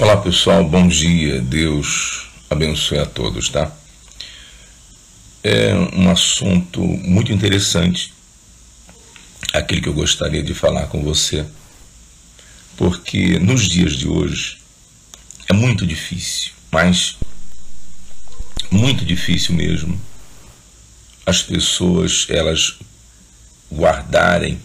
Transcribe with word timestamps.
Olá 0.00 0.16
pessoal, 0.16 0.62
bom 0.62 0.86
dia, 0.86 1.40
Deus 1.40 2.28
abençoe 2.48 3.00
a 3.00 3.04
todos, 3.04 3.48
tá? 3.48 3.76
É 5.42 5.74
um 5.92 6.08
assunto 6.08 6.80
muito 6.80 7.32
interessante, 7.32 8.14
aquele 9.52 9.80
que 9.80 9.88
eu 9.88 9.92
gostaria 9.92 10.40
de 10.40 10.54
falar 10.54 10.86
com 10.86 11.02
você, 11.02 11.44
porque 12.76 13.40
nos 13.40 13.68
dias 13.68 13.94
de 13.94 14.06
hoje 14.06 14.58
é 15.48 15.52
muito 15.52 15.84
difícil, 15.84 16.52
mas 16.70 17.16
muito 18.70 19.04
difícil 19.04 19.52
mesmo, 19.56 20.00
as 21.26 21.42
pessoas 21.42 22.24
elas 22.28 22.78
guardarem 23.68 24.60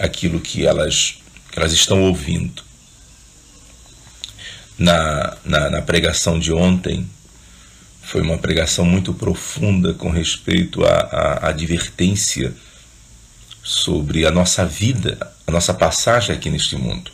aquilo 0.00 0.40
que 0.40 0.66
elas, 0.66 1.18
que 1.52 1.60
elas 1.60 1.72
estão 1.72 2.02
ouvindo 2.02 2.71
na, 4.78 5.36
na, 5.44 5.70
na 5.70 5.82
pregação 5.82 6.38
de 6.38 6.52
ontem 6.52 7.08
foi 8.02 8.20
uma 8.20 8.36
pregação 8.36 8.84
muito 8.84 9.14
profunda 9.14 9.94
com 9.94 10.10
respeito 10.10 10.84
à, 10.84 10.90
à, 10.90 11.48
advertência 11.48 12.52
sobre 13.62 14.26
a 14.26 14.30
nossa 14.30 14.66
vida, 14.66 15.32
a 15.46 15.50
nossa 15.52 15.72
passagem 15.72 16.34
aqui 16.34 16.50
neste 16.50 16.76
mundo. 16.76 17.10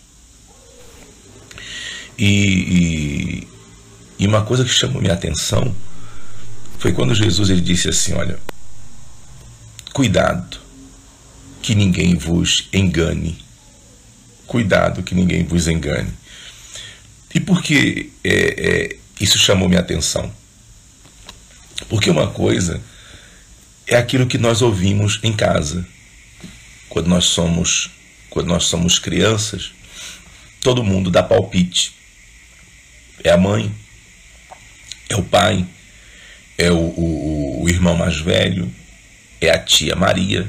E, 2.19 2.27
e, 2.27 3.49
e, 4.19 4.27
uma 4.27 4.43
coisa 4.43 4.65
que 4.65 4.71
chamou 4.71 5.01
minha 5.01 5.15
atenção 5.15 5.73
foi 6.79 6.93
quando 6.93 7.15
Jesus 7.15 7.51
ele 7.51 7.61
disse 7.61 7.89
assim: 7.89 8.15
Olha, 8.15 8.41
cuidado 9.93 10.59
que 11.63 11.75
ninguém 11.75 12.17
vos 12.17 12.69
engane. 12.73 13.39
Cuidado 14.47 15.03
que 15.03 15.15
ninguém 15.15 15.45
vos 15.45 15.69
engane. 15.69 16.13
E 17.35 17.41
por 17.41 17.63
que 17.63 18.13
é, 18.25 18.31
é, 18.31 18.97
isso 19.21 19.39
chamou 19.39 19.69
minha 19.69 19.81
atenção? 19.81 20.33
Porque 21.89 22.11
uma 22.11 22.29
coisa 22.29 22.81
é 23.87 23.97
aquilo 23.97 24.27
que 24.27 24.39
nós 24.39 24.63
ouvimos 24.63 25.21
em 25.23 25.33
casa. 25.33 25.87
Quando 26.89 27.09
nós 27.09 27.27
somos, 27.27 27.91
quando 28.31 28.49
nós 28.49 28.65
somos 28.65 28.99
crianças, 28.99 29.73
todo 30.61 30.85
mundo 30.85 31.11
dá 31.11 31.23
palpite. 31.23 31.95
É 33.23 33.31
a 33.31 33.37
mãe, 33.37 33.75
é 35.09 35.17
o 35.17 35.23
pai, 35.23 35.67
é 36.57 36.71
o, 36.71 36.77
o, 36.77 37.63
o 37.63 37.69
irmão 37.69 37.97
mais 37.97 38.19
velho, 38.19 38.73
é 39.41 39.51
a 39.51 39.59
tia 39.59 39.97
Maria, 39.97 40.49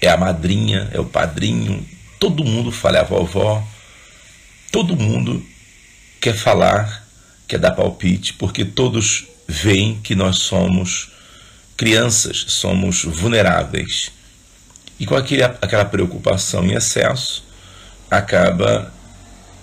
é 0.00 0.08
a 0.08 0.16
madrinha, 0.16 0.88
é 0.92 1.00
o 1.00 1.04
padrinho, 1.04 1.86
todo 2.18 2.44
mundo 2.44 2.70
fala, 2.70 2.98
é 2.98 3.00
a 3.00 3.04
vovó, 3.04 3.66
todo 4.74 4.96
mundo 4.96 5.40
quer 6.20 6.34
falar, 6.36 7.06
quer 7.46 7.60
dar 7.60 7.70
palpite, 7.70 8.32
porque 8.32 8.64
todos 8.64 9.24
veem 9.46 10.00
que 10.02 10.16
nós 10.16 10.38
somos 10.38 11.12
crianças, 11.76 12.44
somos 12.48 13.04
vulneráveis. 13.04 14.10
E 14.98 15.06
com 15.06 15.14
aquele, 15.14 15.44
aquela 15.44 15.84
preocupação 15.84 16.64
em 16.64 16.72
excesso, 16.72 17.44
acaba 18.10 18.92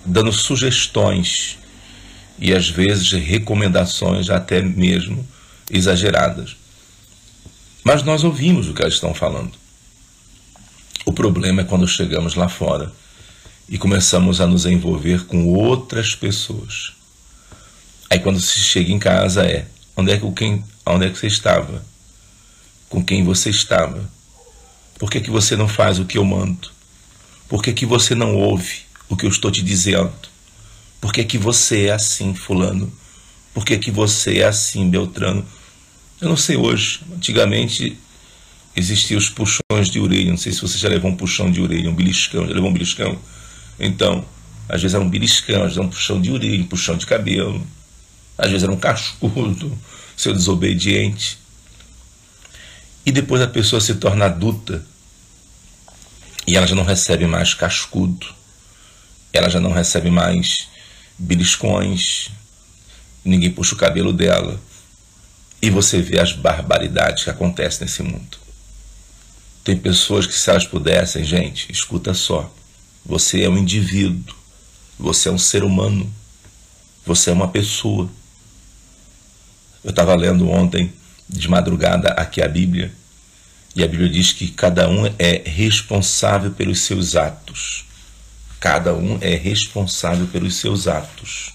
dando 0.02 0.32
sugestões 0.32 1.58
e 2.38 2.54
às 2.54 2.70
vezes 2.70 3.12
recomendações 3.12 4.30
até 4.30 4.62
mesmo 4.62 5.28
exageradas. 5.70 6.56
Mas 7.84 8.02
nós 8.02 8.24
ouvimos 8.24 8.66
o 8.66 8.72
que 8.72 8.80
elas 8.80 8.94
estão 8.94 9.12
falando. 9.12 9.52
O 11.04 11.12
problema 11.12 11.60
é 11.60 11.64
quando 11.64 11.86
chegamos 11.86 12.34
lá 12.34 12.48
fora 12.48 12.90
e 13.72 13.78
começamos 13.78 14.38
a 14.38 14.46
nos 14.46 14.66
envolver 14.66 15.24
com 15.24 15.46
outras 15.46 16.14
pessoas. 16.14 16.92
Aí 18.10 18.18
quando 18.18 18.38
se 18.38 18.58
chega 18.58 18.92
em 18.92 18.98
casa 18.98 19.46
é, 19.46 19.66
onde 19.96 20.12
é 20.12 20.18
que 20.18 20.30
quem, 20.32 20.62
onde 20.84 21.06
é 21.06 21.08
que 21.08 21.18
você 21.18 21.26
estava? 21.26 21.82
Com 22.90 23.02
quem 23.02 23.24
você 23.24 23.48
estava? 23.48 24.06
Por 24.98 25.10
que, 25.10 25.22
que 25.22 25.30
você 25.30 25.56
não 25.56 25.66
faz 25.66 25.98
o 25.98 26.04
que 26.04 26.18
eu 26.18 26.24
mando? 26.24 26.70
Por 27.48 27.62
que, 27.62 27.72
que 27.72 27.86
você 27.86 28.14
não 28.14 28.36
ouve 28.36 28.82
o 29.08 29.16
que 29.16 29.24
eu 29.24 29.30
estou 29.30 29.50
te 29.50 29.62
dizendo? 29.62 30.12
Por 31.00 31.10
que, 31.10 31.24
que 31.24 31.38
você 31.38 31.86
é 31.86 31.92
assim, 31.92 32.34
fulano? 32.34 32.92
Por 33.54 33.64
que, 33.64 33.78
que 33.78 33.90
você 33.90 34.40
é 34.40 34.44
assim, 34.44 34.90
Beltrano? 34.90 35.46
Eu 36.20 36.28
não 36.28 36.36
sei 36.36 36.58
hoje. 36.58 37.00
Antigamente 37.16 37.96
existiam 38.76 39.16
os 39.16 39.30
puxões 39.30 39.88
de 39.90 39.98
orelha. 39.98 40.30
Não 40.30 40.36
sei 40.36 40.52
se 40.52 40.60
você 40.60 40.76
já 40.76 40.90
levou 40.90 41.10
um 41.10 41.16
puxão 41.16 41.50
de 41.50 41.62
orelha, 41.62 41.88
um 41.88 41.94
beliscão. 41.94 42.46
Já 42.46 42.52
levou 42.52 42.68
um 42.68 42.72
beliscão? 42.74 43.18
Então, 43.78 44.24
às 44.68 44.80
vezes 44.80 44.94
era 44.94 45.02
um 45.02 45.08
beliscão, 45.10 45.56
às 45.56 45.62
vezes 45.62 45.78
era 45.78 45.86
um 45.86 45.90
puxão 45.90 46.20
de 46.20 46.30
orelha, 46.30 46.62
um 46.62 46.66
puxão 46.66 46.96
de 46.96 47.06
cabelo, 47.06 47.66
às 48.38 48.48
vezes 48.48 48.62
era 48.62 48.72
um 48.72 48.76
cascudo, 48.76 49.76
seu 50.16 50.32
desobediente. 50.32 51.38
E 53.04 53.10
depois 53.12 53.42
a 53.42 53.46
pessoa 53.46 53.80
se 53.80 53.96
torna 53.96 54.26
adulta 54.26 54.84
e 56.46 56.56
ela 56.56 56.66
já 56.66 56.74
não 56.74 56.84
recebe 56.84 57.26
mais 57.26 57.54
cascudo, 57.54 58.26
ela 59.32 59.48
já 59.48 59.60
não 59.60 59.72
recebe 59.72 60.10
mais 60.10 60.68
beliscões, 61.18 62.30
ninguém 63.24 63.50
puxa 63.50 63.74
o 63.74 63.78
cabelo 63.78 64.12
dela. 64.12 64.60
E 65.60 65.70
você 65.70 66.00
vê 66.00 66.18
as 66.18 66.32
barbaridades 66.32 67.24
que 67.24 67.30
acontecem 67.30 67.82
nesse 67.82 68.02
mundo. 68.02 68.36
Tem 69.62 69.76
pessoas 69.76 70.26
que, 70.26 70.34
se 70.34 70.50
elas 70.50 70.66
pudessem, 70.66 71.24
gente, 71.24 71.70
escuta 71.70 72.12
só 72.14 72.52
você 73.04 73.42
é 73.42 73.48
um 73.48 73.58
indivíduo. 73.58 74.34
Você 74.98 75.28
é 75.28 75.32
um 75.32 75.38
ser 75.38 75.64
humano. 75.64 76.12
Você 77.04 77.30
é 77.30 77.32
uma 77.32 77.48
pessoa. 77.48 78.08
Eu 79.82 79.90
estava 79.90 80.14
lendo 80.14 80.48
ontem, 80.48 80.92
de 81.28 81.48
madrugada, 81.48 82.10
aqui 82.10 82.40
a 82.40 82.48
Bíblia. 82.48 82.92
E 83.74 83.82
a 83.82 83.88
Bíblia 83.88 84.08
diz 84.08 84.32
que 84.32 84.48
cada 84.48 84.88
um 84.88 85.06
é 85.18 85.42
responsável 85.44 86.52
pelos 86.52 86.80
seus 86.80 87.16
atos. 87.16 87.84
Cada 88.60 88.94
um 88.94 89.18
é 89.20 89.34
responsável 89.34 90.28
pelos 90.28 90.56
seus 90.56 90.86
atos. 90.86 91.52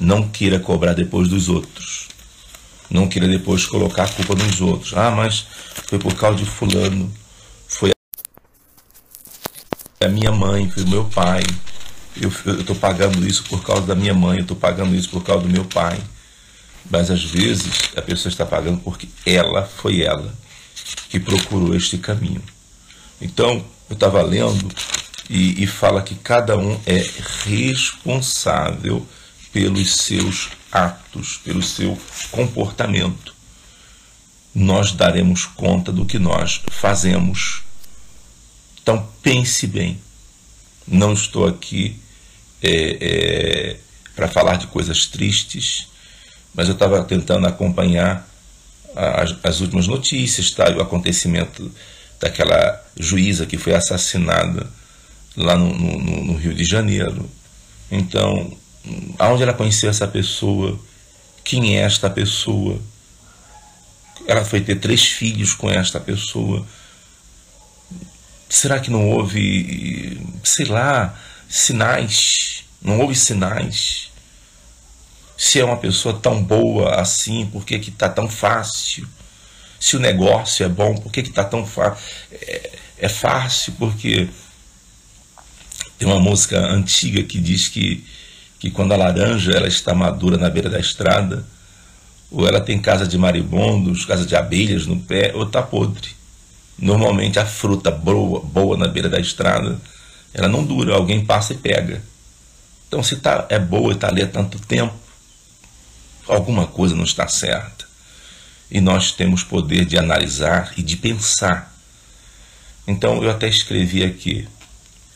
Não 0.00 0.28
queira 0.28 0.58
cobrar 0.58 0.94
depois 0.94 1.28
dos 1.28 1.48
outros. 1.48 2.08
Não 2.90 3.06
queira 3.06 3.28
depois 3.28 3.66
colocar 3.66 4.04
a 4.04 4.08
culpa 4.08 4.34
nos 4.34 4.60
outros. 4.60 4.94
Ah, 4.94 5.12
mas 5.12 5.46
foi 5.86 5.98
por 5.98 6.14
causa 6.14 6.38
de 6.38 6.44
fulano 6.44 7.12
minha 10.08 10.32
mãe, 10.32 10.70
foi 10.70 10.84
meu 10.84 11.04
pai. 11.04 11.42
Eu 12.20 12.28
estou 12.28 12.76
pagando 12.76 13.26
isso 13.26 13.44
por 13.44 13.62
causa 13.64 13.86
da 13.86 13.94
minha 13.94 14.14
mãe, 14.14 14.38
eu 14.38 14.42
estou 14.42 14.56
pagando 14.56 14.94
isso 14.94 15.08
por 15.08 15.22
causa 15.22 15.42
do 15.42 15.48
meu 15.48 15.64
pai. 15.64 15.98
Mas 16.90 17.10
às 17.10 17.24
vezes 17.24 17.90
a 17.96 18.02
pessoa 18.02 18.30
está 18.30 18.44
pagando 18.44 18.78
porque 18.80 19.08
ela 19.26 19.62
foi 19.62 20.02
ela 20.02 20.34
que 21.08 21.18
procurou 21.18 21.74
este 21.74 21.98
caminho. 21.98 22.42
Então, 23.20 23.64
eu 23.88 23.94
estava 23.94 24.22
lendo 24.22 24.68
e, 25.28 25.62
e 25.62 25.66
fala 25.66 26.02
que 26.02 26.14
cada 26.14 26.56
um 26.56 26.78
é 26.86 27.04
responsável 27.44 29.06
pelos 29.52 29.96
seus 29.96 30.50
atos, 30.70 31.40
pelo 31.44 31.62
seu 31.62 31.98
comportamento. 32.30 33.34
Nós 34.54 34.92
daremos 34.92 35.46
conta 35.46 35.90
do 35.90 36.04
que 36.04 36.18
nós 36.18 36.60
fazemos 36.70 37.63
então 38.84 39.08
pense 39.22 39.66
bem. 39.66 39.98
Não 40.86 41.14
estou 41.14 41.46
aqui 41.46 41.98
é, 42.62 42.98
é, 43.00 43.76
para 44.14 44.28
falar 44.28 44.56
de 44.56 44.66
coisas 44.66 45.06
tristes, 45.06 45.88
mas 46.54 46.68
eu 46.68 46.74
estava 46.74 47.02
tentando 47.02 47.46
acompanhar 47.46 48.28
as, 48.94 49.34
as, 49.42 49.60
últimas 49.60 49.86
notícias, 49.86 50.50
tá? 50.50 50.70
o 50.70 50.82
acontecimento 50.82 51.72
daquela 52.20 52.78
juíza 53.00 53.46
que 53.46 53.56
foi 53.56 53.74
assassinada 53.74 54.70
lá 55.34 55.56
no, 55.56 55.74
no, 55.74 56.24
no 56.26 56.36
Rio 56.36 56.52
de 56.52 56.66
Janeiro. 56.66 57.26
Então, 57.90 58.54
aonde 59.18 59.44
ela 59.44 59.54
conheceu 59.54 59.88
essa 59.88 60.06
pessoa? 60.06 60.78
Quem 61.42 61.78
é 61.78 61.80
esta 61.80 62.10
pessoa? 62.10 62.78
Ela 64.26 64.44
foi 64.44 64.60
ter 64.60 64.76
três 64.76 65.06
filhos 65.06 65.54
com 65.54 65.70
esta 65.70 65.98
pessoa 65.98 66.66
Será 68.54 68.78
que 68.78 68.88
não 68.88 69.10
houve, 69.10 70.16
sei 70.44 70.66
lá, 70.66 71.12
sinais? 71.48 72.62
Não 72.80 73.00
houve 73.00 73.16
sinais? 73.16 74.12
Se 75.36 75.58
é 75.58 75.64
uma 75.64 75.76
pessoa 75.76 76.20
tão 76.20 76.40
boa 76.40 77.00
assim, 77.00 77.46
por 77.46 77.64
que 77.64 77.74
está 77.74 78.08
tão 78.08 78.28
fácil? 78.28 79.08
Se 79.80 79.96
o 79.96 80.00
negócio 80.00 80.64
é 80.64 80.68
bom, 80.68 80.94
por 80.94 81.10
que 81.10 81.18
está 81.18 81.42
tão 81.42 81.66
fácil? 81.66 81.98
É, 82.30 82.70
é 82.98 83.08
fácil 83.08 83.72
porque 83.76 84.28
tem 85.98 86.06
uma 86.06 86.20
música 86.20 86.60
antiga 86.60 87.24
que 87.24 87.40
diz 87.40 87.66
que, 87.66 88.06
que 88.60 88.70
quando 88.70 88.92
a 88.92 88.96
laranja 88.96 89.50
ela 89.50 89.66
está 89.66 89.92
madura 89.96 90.38
na 90.38 90.48
beira 90.48 90.70
da 90.70 90.78
estrada, 90.78 91.44
ou 92.30 92.46
ela 92.46 92.60
tem 92.60 92.80
casa 92.80 93.04
de 93.04 93.18
maribondos, 93.18 94.04
casa 94.04 94.24
de 94.24 94.36
abelhas 94.36 94.86
no 94.86 95.00
pé, 95.00 95.32
ou 95.34 95.42
está 95.42 95.60
podre. 95.60 96.14
Normalmente 96.78 97.38
a 97.38 97.46
fruta 97.46 97.90
boa, 97.90 98.40
boa 98.40 98.76
na 98.76 98.88
beira 98.88 99.08
da 99.08 99.20
estrada, 99.20 99.80
ela 100.32 100.48
não 100.48 100.64
dura, 100.64 100.94
alguém 100.94 101.24
passa 101.24 101.52
e 101.52 101.56
pega. 101.56 102.02
Então, 102.88 103.02
se 103.02 103.16
tá, 103.16 103.46
é 103.48 103.58
boa 103.58 103.92
e 103.92 103.94
está 103.94 104.08
ali 104.08 104.22
há 104.22 104.26
tanto 104.26 104.58
tempo, 104.58 104.94
alguma 106.26 106.66
coisa 106.66 106.94
não 106.94 107.04
está 107.04 107.28
certa. 107.28 107.84
E 108.70 108.80
nós 108.80 109.12
temos 109.12 109.44
poder 109.44 109.84
de 109.84 109.96
analisar 109.96 110.72
e 110.76 110.82
de 110.82 110.96
pensar. 110.96 111.72
Então, 112.86 113.22
eu 113.22 113.30
até 113.30 113.48
escrevi 113.48 114.02
aqui, 114.02 114.48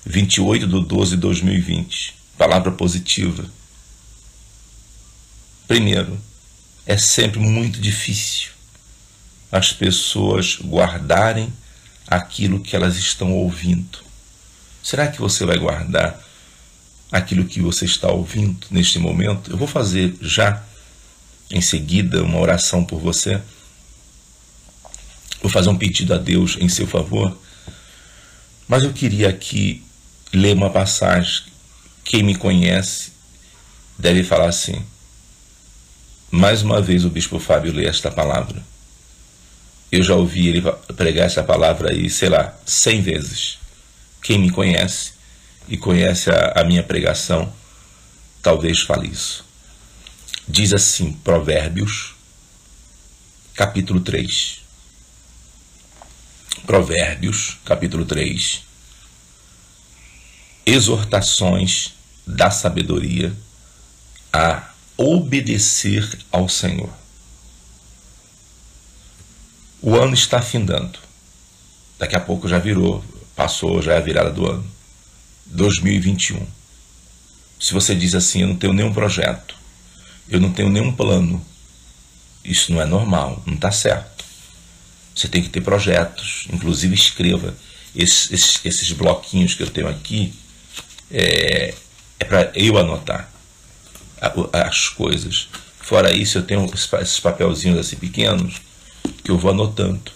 28 0.06 0.66
de 0.66 0.84
12 0.86 1.10
de 1.12 1.16
2020, 1.16 2.14
palavra 2.36 2.70
positiva. 2.70 3.44
Primeiro, 5.66 6.18
é 6.86 6.96
sempre 6.96 7.40
muito 7.40 7.80
difícil 7.80 8.57
as 9.50 9.72
pessoas 9.72 10.58
guardarem 10.62 11.52
aquilo 12.06 12.60
que 12.60 12.76
elas 12.76 12.96
estão 12.96 13.32
ouvindo. 13.32 13.98
Será 14.82 15.08
que 15.08 15.20
você 15.20 15.44
vai 15.44 15.58
guardar 15.58 16.18
aquilo 17.10 17.44
que 17.44 17.60
você 17.60 17.84
está 17.84 18.08
ouvindo 18.10 18.66
neste 18.70 18.98
momento? 18.98 19.50
Eu 19.50 19.56
vou 19.56 19.68
fazer 19.68 20.16
já 20.20 20.62
em 21.50 21.60
seguida 21.60 22.22
uma 22.22 22.38
oração 22.38 22.84
por 22.84 23.00
você. 23.00 23.40
Vou 25.42 25.50
fazer 25.50 25.68
um 25.68 25.76
pedido 25.76 26.14
a 26.14 26.18
Deus 26.18 26.56
em 26.60 26.68
seu 26.68 26.86
favor. 26.86 27.36
Mas 28.66 28.82
eu 28.82 28.92
queria 28.92 29.28
aqui 29.28 29.82
ler 30.32 30.54
uma 30.54 30.70
passagem. 30.70 31.44
Quem 32.04 32.22
me 32.22 32.34
conhece 32.34 33.12
deve 33.98 34.22
falar 34.22 34.48
assim. 34.48 34.82
Mais 36.30 36.62
uma 36.62 36.80
vez 36.80 37.04
o 37.04 37.10
bispo 37.10 37.38
Fábio 37.38 37.72
lê 37.72 37.86
esta 37.86 38.10
palavra. 38.10 38.62
Eu 39.90 40.02
já 40.02 40.14
ouvi 40.14 40.48
ele 40.48 40.62
pregar 40.96 41.26
essa 41.26 41.42
palavra 41.42 41.90
aí, 41.90 42.10
sei 42.10 42.28
lá, 42.28 42.54
cem 42.66 43.00
vezes. 43.00 43.58
Quem 44.22 44.38
me 44.38 44.50
conhece 44.50 45.12
e 45.66 45.76
conhece 45.76 46.30
a, 46.30 46.60
a 46.60 46.64
minha 46.64 46.82
pregação, 46.82 47.52
talvez 48.42 48.80
fale 48.80 49.08
isso. 49.08 49.44
Diz 50.46 50.72
assim, 50.72 51.12
Provérbios, 51.12 52.14
capítulo 53.54 54.00
3. 54.00 54.60
Provérbios, 56.66 57.56
capítulo 57.64 58.04
3. 58.04 58.62
Exortações 60.66 61.94
da 62.26 62.50
sabedoria 62.50 63.34
a 64.32 64.70
obedecer 64.96 66.06
ao 66.30 66.48
Senhor. 66.48 66.92
O 69.80 69.94
ano 69.96 70.14
está 70.14 70.42
findando. 70.42 70.98
Daqui 71.98 72.16
a 72.16 72.20
pouco 72.20 72.48
já 72.48 72.58
virou, 72.58 73.04
passou, 73.36 73.80
já 73.80 73.94
é 73.94 73.98
a 73.98 74.00
virada 74.00 74.30
do 74.30 74.46
ano. 74.50 74.66
2021. 75.46 76.44
Se 77.60 77.72
você 77.72 77.94
diz 77.94 78.14
assim, 78.14 78.42
eu 78.42 78.48
não 78.48 78.56
tenho 78.56 78.72
nenhum 78.72 78.92
projeto, 78.92 79.54
eu 80.28 80.40
não 80.40 80.52
tenho 80.52 80.68
nenhum 80.68 80.92
plano, 80.92 81.44
isso 82.44 82.72
não 82.72 82.80
é 82.80 82.84
normal, 82.84 83.42
não 83.46 83.54
está 83.54 83.70
certo. 83.70 84.24
Você 85.14 85.28
tem 85.28 85.42
que 85.42 85.48
ter 85.48 85.60
projetos, 85.60 86.46
inclusive 86.52 86.94
escreva. 86.94 87.54
Esses, 87.94 88.30
esses, 88.30 88.60
esses 88.64 88.92
bloquinhos 88.92 89.54
que 89.54 89.62
eu 89.62 89.70
tenho 89.70 89.88
aqui 89.88 90.32
é, 91.10 91.74
é 92.20 92.24
para 92.24 92.52
eu 92.54 92.76
anotar 92.78 93.30
as 94.52 94.88
coisas. 94.88 95.48
Fora 95.80 96.12
isso, 96.12 96.38
eu 96.38 96.42
tenho 96.42 96.68
esses 96.72 97.20
papelzinhos 97.20 97.78
assim 97.78 97.96
pequenos 97.96 98.60
que 99.12 99.30
eu 99.30 99.38
vou 99.38 99.50
anotando. 99.50 100.12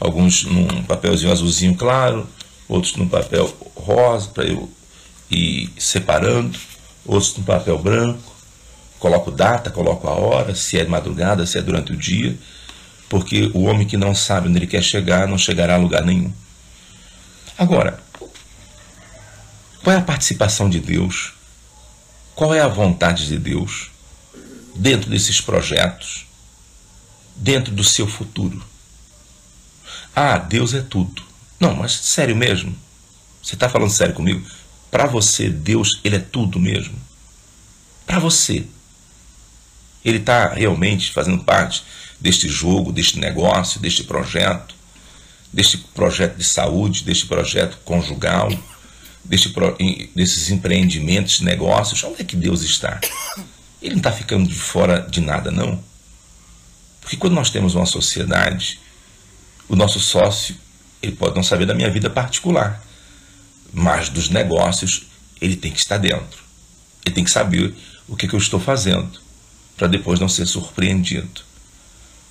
Alguns 0.00 0.44
num 0.44 0.82
papelzinho 0.84 1.30
azulzinho 1.30 1.74
claro, 1.74 2.26
outros 2.68 2.96
num 2.96 3.08
papel 3.08 3.54
rosa 3.76 4.28
para 4.30 4.44
eu 4.44 4.70
ir 5.30 5.70
separando, 5.78 6.58
outros 7.04 7.36
num 7.36 7.44
papel 7.44 7.78
branco. 7.78 8.32
Coloco 8.98 9.30
data, 9.30 9.70
coloco 9.70 10.06
a 10.06 10.12
hora, 10.12 10.54
se 10.54 10.78
é 10.78 10.84
madrugada, 10.84 11.44
se 11.44 11.58
é 11.58 11.62
durante 11.62 11.92
o 11.92 11.96
dia, 11.96 12.38
porque 13.08 13.50
o 13.52 13.64
homem 13.64 13.86
que 13.86 13.96
não 13.96 14.14
sabe 14.14 14.48
onde 14.48 14.58
ele 14.58 14.66
quer 14.66 14.82
chegar 14.82 15.26
não 15.26 15.36
chegará 15.36 15.74
a 15.74 15.78
lugar 15.78 16.04
nenhum. 16.04 16.32
Agora, 17.58 18.00
qual 19.82 19.96
é 19.96 19.98
a 19.98 20.02
participação 20.02 20.70
de 20.70 20.78
Deus? 20.78 21.32
Qual 22.34 22.54
é 22.54 22.60
a 22.60 22.68
vontade 22.68 23.26
de 23.26 23.38
Deus 23.38 23.90
dentro 24.74 25.10
desses 25.10 25.40
projetos? 25.40 26.26
Dentro 27.36 27.72
do 27.72 27.84
seu 27.84 28.06
futuro. 28.06 28.62
Ah, 30.14 30.38
Deus 30.38 30.74
é 30.74 30.82
tudo. 30.82 31.22
Não, 31.58 31.74
mas 31.76 31.92
sério 31.92 32.36
mesmo? 32.36 32.76
Você 33.42 33.54
está 33.54 33.68
falando 33.68 33.90
sério 33.90 34.14
comigo? 34.14 34.44
Para 34.90 35.06
você, 35.06 35.48
Deus, 35.48 36.00
ele 36.04 36.16
é 36.16 36.20
tudo 36.20 36.60
mesmo? 36.60 36.94
Para 38.06 38.18
você. 38.18 38.66
Ele 40.04 40.18
está 40.18 40.48
realmente 40.48 41.12
fazendo 41.12 41.42
parte 41.44 41.82
deste 42.20 42.48
jogo, 42.48 42.92
deste 42.92 43.18
negócio, 43.18 43.80
deste 43.80 44.04
projeto, 44.04 44.74
deste 45.52 45.78
projeto 45.78 46.36
de 46.36 46.44
saúde, 46.44 47.04
deste 47.04 47.26
projeto 47.26 47.78
conjugal, 47.84 48.50
deste, 49.24 49.54
desses 50.14 50.50
empreendimentos, 50.50 51.40
negócios. 51.40 52.02
Onde 52.04 52.22
é 52.22 52.24
que 52.24 52.36
Deus 52.36 52.62
está? 52.62 53.00
Ele 53.80 53.92
não 53.92 53.98
está 53.98 54.12
ficando 54.12 54.48
de 54.48 54.54
fora 54.54 55.00
de 55.00 55.20
nada, 55.20 55.50
não. 55.50 55.82
Porque 57.02 57.16
quando 57.16 57.34
nós 57.34 57.50
temos 57.50 57.74
uma 57.74 57.84
sociedade, 57.84 58.80
o 59.68 59.76
nosso 59.76 60.00
sócio, 60.00 60.56
ele 61.02 61.12
pode 61.12 61.34
não 61.34 61.42
saber 61.42 61.66
da 61.66 61.74
minha 61.74 61.90
vida 61.90 62.08
particular, 62.08 62.82
mas 63.72 64.08
dos 64.08 64.28
negócios, 64.28 65.06
ele 65.40 65.56
tem 65.56 65.72
que 65.72 65.78
estar 65.78 65.98
dentro. 65.98 66.42
Ele 67.04 67.14
tem 67.14 67.24
que 67.24 67.30
saber 67.30 67.74
o 68.08 68.16
que, 68.16 68.28
que 68.28 68.34
eu 68.34 68.38
estou 68.38 68.60
fazendo, 68.60 69.20
para 69.76 69.88
depois 69.88 70.20
não 70.20 70.28
ser 70.28 70.46
surpreendido. 70.46 71.42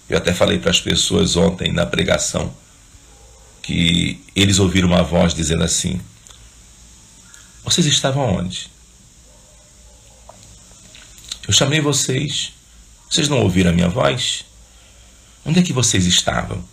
Eu 0.10 0.18
até 0.18 0.34
falei 0.34 0.60
para 0.60 0.72
as 0.72 0.80
pessoas 0.80 1.36
ontem 1.36 1.72
na 1.72 1.86
pregação 1.86 2.54
que 3.62 4.24
eles 4.36 4.60
ouviram 4.60 4.88
uma 4.88 5.04
voz 5.04 5.34
dizendo 5.34 5.64
assim: 5.64 6.02
Vocês 7.64 7.86
estavam 7.88 8.36
onde? 8.36 8.70
Eu 11.48 11.54
chamei 11.54 11.82
vocês, 11.82 12.54
vocês 13.10 13.28
não 13.28 13.42
ouviram 13.42 13.72
a 13.72 13.74
minha 13.74 13.90
voz? 13.90 14.46
Onde 15.46 15.60
é 15.60 15.64
que 15.64 15.74
vocês 15.74 16.06
estavam? 16.06 16.64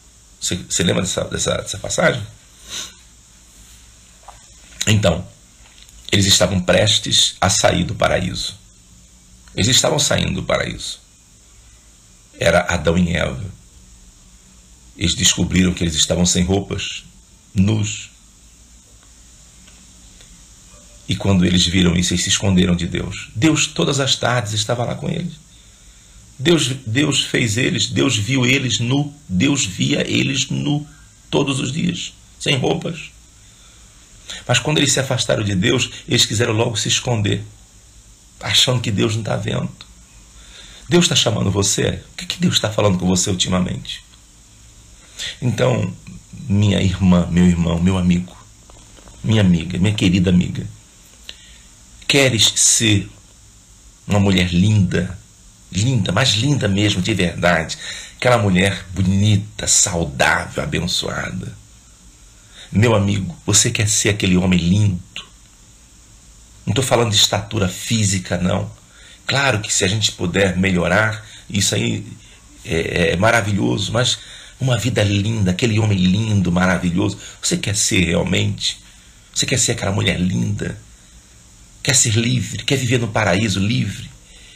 Você, 0.41 0.57
você 0.57 0.83
lembra 0.83 1.03
dessa, 1.03 1.25
dessa, 1.25 1.57
dessa 1.57 1.79
passagem? 1.79 2.23
Então, 4.87 5.27
eles 6.11 6.27
estavam 6.27 6.61
prestes 6.61 7.37
a 7.41 7.51
sair 7.51 7.85
do 7.85 7.95
paraíso. 7.95 8.57
Eles 9.55 9.69
estavam 9.69 9.99
saindo 9.99 10.35
do 10.35 10.43
paraíso. 10.43 11.01
Era 12.39 12.61
Adão 12.73 12.97
e 12.97 13.15
Eva. 13.15 13.45
Eles 14.97 15.15
descobriram 15.15 15.75
que 15.75 15.85
eles 15.85 15.95
estavam 15.95 16.25
sem 16.25 16.45
roupas, 16.45 17.05
nus. 17.55 18.11
E 21.09 21.17
quando 21.17 21.45
eles 21.45 21.67
viram 21.67 21.97
isso, 21.97 22.13
eles 22.13 22.23
se 22.23 22.29
esconderam 22.29 22.77
de 22.77 22.87
Deus. 22.87 23.31
Deus, 23.35 23.67
todas 23.67 24.01
as 24.01 24.17
tardes, 24.17 24.53
estava 24.53 24.85
lá 24.85 24.95
com 24.95 25.09
eles. 25.09 25.35
Deus, 26.39 26.69
Deus 26.87 27.25
fez 27.25 27.57
eles, 27.57 27.89
Deus 27.89 28.17
viu 28.17 28.47
eles 28.47 28.79
nu, 28.79 29.13
Deus 29.29 29.65
via 29.65 30.09
eles 30.09 30.49
nu 30.49 30.87
todos 31.31 31.59
os 31.59 31.73
dias, 31.73 32.13
sem 32.39 32.57
roupas. 32.57 33.11
Mas 34.47 34.59
quando 34.59 34.79
eles 34.79 34.93
se 34.93 35.01
afastaram 35.01 35.43
de 35.43 35.55
Deus, 35.55 35.91
eles 36.09 36.25
quiseram 36.25 36.53
logo 36.53 36.77
se 36.77 36.89
esconder, 36.89 37.43
achando 38.41 38.81
que 38.81 38.91
Deus 38.91 39.15
não 39.15 39.23
está 39.23 39.37
vendo. 39.37 39.71
Deus 40.89 41.05
está 41.05 41.17
chamando 41.17 41.51
você? 41.51 42.03
O 42.13 42.17
que 42.17 42.41
Deus 42.41 42.55
está 42.55 42.71
falando 42.71 42.99
com 42.99 43.07
você 43.07 43.31
ultimamente? 43.31 44.03
Então, 45.43 45.93
minha 46.49 46.81
irmã, 46.81 47.27
meu 47.31 47.45
irmão, 47.47 47.79
meu 47.81 47.99
amigo, 47.99 48.37
minha 49.23 49.41
amiga, 49.41 49.77
minha 49.79 49.95
querida 49.95 50.31
amiga, 50.31 50.67
queres 52.07 52.53
ser 52.57 53.09
uma 54.07 54.21
mulher 54.21 54.53
linda, 54.53 55.19
linda, 55.73 56.13
mais 56.13 56.31
linda 56.31 56.69
mesmo, 56.69 57.03
de 57.03 57.15
verdade. 57.15 57.77
Aquela 58.17 58.39
mulher 58.39 58.85
bonita, 58.95 59.67
saudável, 59.67 60.63
abençoada. 60.63 61.57
Meu 62.71 62.95
amigo, 62.95 63.37
você 63.47 63.71
quer 63.71 63.89
ser 63.89 64.11
aquele 64.11 64.37
homem 64.37 64.59
lindo? 64.59 65.01
Não 66.67 66.73
estou 66.73 66.85
falando 66.85 67.11
de 67.11 67.17
estatura 67.17 67.69
física, 67.69 68.37
não. 68.37 68.71
Claro 69.27 69.61
que 69.61 69.73
se 69.73 69.85
a 69.85 69.89
gente 69.89 70.13
puder 70.13 70.57
melhorar, 70.57 71.25
isso 71.49 71.75
aí 71.75 72.05
é, 72.65 73.13
é 73.13 73.17
maravilhoso, 73.17 73.93
mas 73.93 74.19
uma 74.61 74.77
vida 74.77 75.03
linda, 75.03 75.53
aquele 75.53 75.79
homem 75.79 75.99
lindo, 75.99 76.51
maravilhoso, 76.51 77.19
você 77.41 77.57
quer 77.57 77.77
ser 77.77 78.05
realmente? 78.05 78.81
Você 79.35 79.47
quer 79.47 79.59
ser 79.59 79.73
aquela 79.73 79.93
mulher 79.93 80.21
linda? 80.21 80.79
Quer 81.83 81.95
ser 81.95 82.17
livre? 82.17 82.65
Quer 82.65 82.77
viver 82.77 82.99
no 82.99 83.09
paraíso 83.09 83.61
livre? 83.61 84.11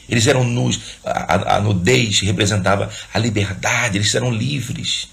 Eles 0.08 0.26
eram 0.26 0.44
nus, 0.44 0.80
a, 1.04 1.56
a, 1.56 1.60
nudez 1.60 2.20
representava 2.20 2.90
a 3.12 3.18
liberdade, 3.18 3.98
eles 3.98 4.14
eram 4.14 4.30
livres. 4.30 5.08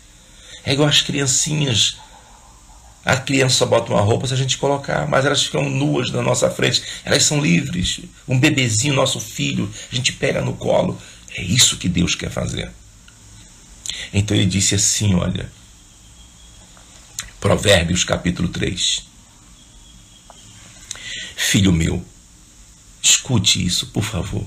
É 0.65 0.73
igual 0.73 0.89
as 0.89 1.01
criancinhas 1.01 1.97
A 3.05 3.15
criança 3.15 3.55
só 3.55 3.65
bota 3.65 3.91
uma 3.93 4.01
roupa 4.01 4.27
se 4.27 4.33
a 4.33 4.37
gente 4.37 4.57
colocar, 4.57 5.07
mas 5.07 5.25
elas 5.25 5.43
ficam 5.43 5.69
nuas 5.69 6.11
na 6.11 6.21
nossa 6.21 6.49
frente. 6.49 6.83
Elas 7.05 7.23
são 7.23 7.39
livres. 7.41 8.01
Um 8.27 8.37
bebezinho, 8.37 8.93
nosso 8.93 9.19
filho, 9.19 9.71
a 9.91 9.95
gente 9.95 10.13
pega 10.13 10.41
no 10.41 10.53
colo. 10.53 10.99
É 11.33 11.41
isso 11.41 11.77
que 11.77 11.87
Deus 11.87 12.13
quer 12.13 12.29
fazer. 12.29 12.69
Então 14.13 14.35
ele 14.35 14.45
disse 14.45 14.75
assim: 14.75 15.15
olha, 15.15 15.49
Provérbios 17.39 18.03
capítulo 18.03 18.49
3. 18.49 19.07
Filho 21.37 21.71
meu, 21.71 22.05
escute 23.01 23.65
isso, 23.65 23.87
por 23.87 24.03
favor. 24.03 24.45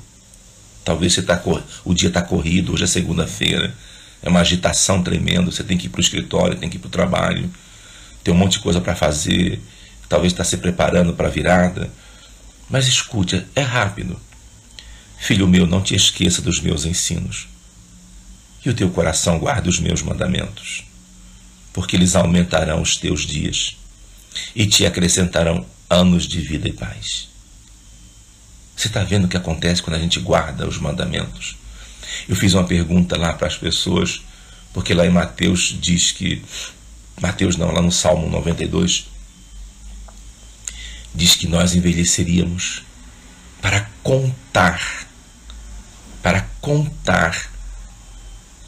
Talvez 0.84 1.12
você 1.12 1.22
tá, 1.22 1.40
o 1.84 1.94
dia 1.94 2.08
está 2.08 2.22
corrido, 2.22 2.72
hoje 2.72 2.84
é 2.84 2.86
segunda-feira, 2.86 3.74
é 4.22 4.28
uma 4.28 4.40
agitação 4.40 5.02
tremenda, 5.02 5.50
você 5.50 5.62
tem 5.62 5.78
que 5.78 5.86
ir 5.86 5.90
para 5.90 5.98
o 5.98 6.02
escritório, 6.02 6.56
tem 6.56 6.68
que 6.68 6.76
ir 6.76 6.80
para 6.80 6.88
o 6.88 6.90
trabalho, 6.90 7.50
tem 8.24 8.34
um 8.34 8.36
monte 8.36 8.52
de 8.52 8.60
coisa 8.60 8.80
para 8.80 8.94
fazer, 8.94 9.60
talvez 10.08 10.32
está 10.32 10.44
se 10.44 10.56
preparando 10.56 11.14
para 11.14 11.28
a 11.28 11.30
virada. 11.30 11.90
Mas 12.68 12.86
escute, 12.86 13.44
é 13.54 13.60
rápido. 13.60 14.18
Filho 15.18 15.46
meu, 15.46 15.66
não 15.66 15.82
te 15.82 15.94
esqueça 15.94 16.42
dos 16.42 16.60
meus 16.60 16.84
ensinos, 16.84 17.48
e 18.64 18.70
o 18.70 18.74
teu 18.74 18.90
coração 18.90 19.38
guarde 19.38 19.68
os 19.68 19.78
meus 19.78 20.02
mandamentos 20.02 20.84
porque 21.72 21.96
eles 21.96 22.14
aumentarão 22.14 22.82
os 22.82 22.96
teus 22.96 23.22
dias 23.26 23.76
e 24.54 24.66
te 24.66 24.84
acrescentarão 24.84 25.64
anos 25.88 26.26
de 26.26 26.40
vida 26.40 26.68
e 26.68 26.72
paz. 26.72 27.28
Você 28.76 28.88
está 28.88 29.04
vendo 29.04 29.24
o 29.24 29.28
que 29.28 29.36
acontece 29.36 29.82
quando 29.82 29.96
a 29.96 30.00
gente 30.00 30.18
guarda 30.20 30.66
os 30.66 30.78
mandamentos? 30.78 31.56
Eu 32.28 32.36
fiz 32.36 32.54
uma 32.54 32.64
pergunta 32.64 33.16
lá 33.16 33.32
para 33.34 33.46
as 33.46 33.56
pessoas, 33.56 34.22
porque 34.72 34.94
lá 34.94 35.06
em 35.06 35.10
Mateus 35.10 35.76
diz 35.80 36.12
que. 36.12 36.42
Mateus 37.20 37.56
não, 37.56 37.70
lá 37.70 37.82
no 37.82 37.92
Salmo 37.92 38.28
92, 38.28 39.06
diz 41.14 41.36
que 41.36 41.46
nós 41.46 41.74
envelheceríamos 41.74 42.82
para 43.60 43.88
contar, 44.02 45.06
para 46.22 46.40
contar 46.60 47.50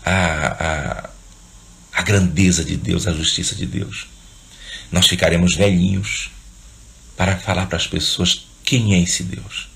a, 0.05 0.13
a, 0.15 1.11
a 1.93 2.03
grandeza 2.03 2.65
de 2.65 2.77
Deus, 2.77 3.07
a 3.07 3.13
justiça 3.13 3.55
de 3.55 3.67
Deus. 3.67 4.07
Nós 4.93 5.09
ficaremos 5.09 5.57
velhinhos 5.57 6.31
para 7.17 7.37
falar 7.37 7.67
para 7.67 7.77
as 7.77 7.87
pessoas 7.87 8.47
quem 8.63 8.95
é 8.95 9.01
esse 9.01 9.23
Deus. 9.23 9.74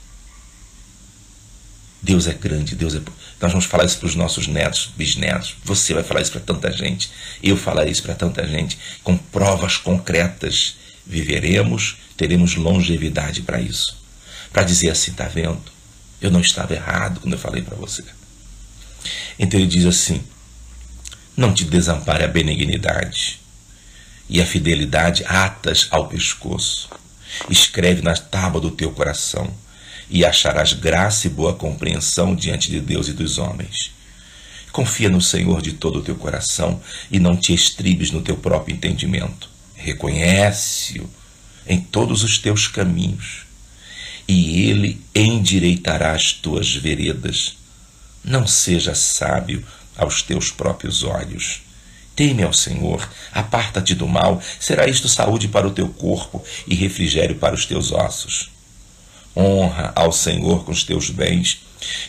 Deus 2.01 2.27
é 2.27 2.33
grande, 2.33 2.77
Deus 2.77 2.95
é. 2.95 3.01
Nós 3.41 3.51
vamos 3.53 3.65
falar 3.65 3.85
isso 3.85 3.99
para 3.99 4.07
os 4.07 4.15
nossos 4.15 4.47
netos, 4.47 4.91
bisnetos. 4.97 5.57
Você 5.65 5.95
vai 5.95 6.03
falar 6.03 6.21
isso 6.21 6.33
para 6.33 6.41
tanta 6.41 6.73
gente. 6.73 7.11
Eu 7.43 7.57
falarei 7.57 7.93
isso 7.93 8.03
para 8.03 8.15
tanta 8.15 8.47
gente. 8.47 8.79
Com 9.03 9.17
provas 9.17 9.77
concretas, 9.77 10.77
viveremos, 11.05 11.97
teremos 12.17 12.55
longevidade 12.55 13.43
para 13.43 13.61
isso. 13.61 13.97
Para 14.53 14.63
dizer 14.63 14.91
assim, 14.91 15.13
tá 15.13 15.27
vendo? 15.27 15.61
Eu 16.21 16.31
não 16.31 16.41
estava 16.41 16.73
errado 16.73 17.21
quando 17.21 17.33
eu 17.33 17.39
falei 17.39 17.63
para 17.63 17.77
você. 17.77 18.05
Então 19.39 19.59
ele 19.59 19.69
diz 19.69 19.87
assim: 19.87 20.23
não 21.37 21.53
te 21.53 21.65
desampare 21.65 22.25
a 22.25 22.29
benignidade 22.29 23.41
e 24.29 24.41
a 24.41 24.47
fidelidade 24.47 25.25
atas 25.25 25.89
ao 25.91 26.09
pescoço. 26.09 26.91
Escreve 27.49 28.03
na 28.03 28.15
tábua 28.15 28.61
do 28.61 28.71
teu 28.71 28.91
coração 28.91 29.53
e 30.11 30.25
acharás 30.25 30.73
graça 30.73 31.27
e 31.27 31.31
boa 31.31 31.55
compreensão 31.55 32.35
diante 32.35 32.71
de 32.71 32.81
Deus 32.81 33.09
e 33.09 33.13
dos 33.13 33.39
homens. 33.39 33.93
Confia 34.73 35.09
no 35.09 35.21
Senhor 35.21 35.63
de 35.63 35.73
todo 35.73 35.99
o 35.99 36.03
teu 36.03 36.15
coração 36.15 36.81
e 37.11 37.19
não 37.19 37.37
te 37.37 37.53
estribes 37.53 38.11
no 38.11 38.23
teu 38.23 38.37
próprio 38.37 38.75
entendimento. 38.75 39.49
Reconhece-o 39.75 41.09
em 41.67 41.81
todos 41.81 42.23
os 42.23 42.39
teus 42.39 42.67
caminhos 42.67 43.49
e 44.29 44.69
ele 44.69 45.01
endireitará 45.15 46.13
as 46.13 46.33
tuas 46.33 46.75
veredas. 46.75 47.57
Não 48.23 48.47
seja 48.47 48.95
sábio 48.95 49.65
aos 49.97 50.23
teus 50.23 50.51
próprios 50.51 51.03
olhos. 51.03 51.63
Teme 52.15 52.43
ao 52.43 52.53
Senhor, 52.53 53.09
aparta-te 53.33 53.95
do 53.95 54.07
mal, 54.07 54.43
será 54.61 54.87
isto 54.87 55.09
saúde 55.09 55.49
para 55.49 55.67
o 55.67 55.71
teu 55.71 55.89
corpo 55.89 56.45
e 56.67 56.75
refrigério 56.75 57.37
para 57.37 57.55
os 57.55 57.65
teus 57.65 57.93
ossos. 57.93 58.51
Honra 59.37 59.93
ao 59.95 60.13
Senhor 60.13 60.65
com 60.65 60.73
os 60.73 60.85
teus 60.85 61.11
bens 61.11 61.61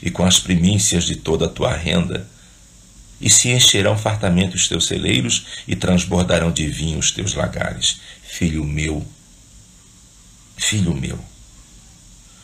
e 0.02 0.10
com 0.10 0.26
as 0.26 0.40
primícias 0.40 1.04
de 1.04 1.16
toda 1.16 1.46
a 1.46 1.50
tua 1.50 1.74
renda, 1.74 2.28
e 3.22 3.30
se 3.30 3.50
encherão 3.50 3.98
fartamente 3.98 4.56
os 4.56 4.68
teus 4.68 4.88
celeiros 4.88 5.46
e 5.68 5.76
transbordarão 5.76 6.52
de 6.52 6.68
vinho 6.68 7.00
os 7.00 7.12
teus 7.12 7.34
lagares. 7.34 8.00
Filho 8.24 8.64
meu, 8.64 9.06
filho 10.58 10.94
meu, 10.94 11.20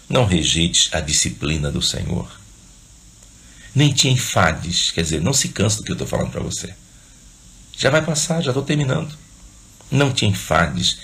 não 0.10 0.26
rejeites 0.26 0.90
a 0.92 1.00
disciplina 1.00 1.72
do 1.72 1.82
Senhor 1.82 2.46
nem 3.76 3.92
te 3.92 4.08
enfades, 4.08 4.92
quer 4.92 5.02
dizer, 5.02 5.22
não 5.22 5.34
se 5.34 5.50
cansa 5.50 5.78
do 5.78 5.84
que 5.84 5.92
eu 5.92 5.96
estou 5.96 6.08
falando 6.08 6.32
para 6.32 6.42
você. 6.42 6.74
Já 7.78 7.90
vai 7.90 8.02
passar, 8.02 8.42
já 8.42 8.52
estou 8.52 8.64
terminando. 8.64 9.14
Não 9.92 10.14
te 10.14 10.26
enfades 10.26 10.98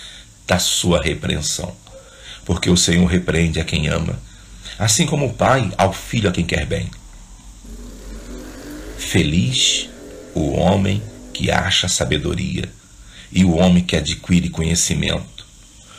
da 0.46 0.58
sua 0.58 1.00
repreensão, 1.02 1.76
porque 2.44 2.70
o 2.70 2.76
Senhor 2.76 3.06
repreende 3.06 3.60
a 3.60 3.64
quem 3.64 3.88
ama, 3.88 4.18
assim 4.78 5.06
como 5.06 5.26
o 5.26 5.34
Pai 5.34 5.72
ao 5.76 5.92
filho 5.92 6.28
a 6.28 6.32
quem 6.32 6.44
quer 6.44 6.66
bem. 6.66 6.90
Feliz 8.98 9.88
o 10.34 10.52
homem 10.52 11.02
que 11.32 11.50
acha 11.50 11.88
sabedoria 11.88 12.68
e 13.30 13.44
o 13.44 13.56
homem 13.56 13.82
que 13.82 13.96
adquire 13.96 14.48
conhecimento, 14.48 15.46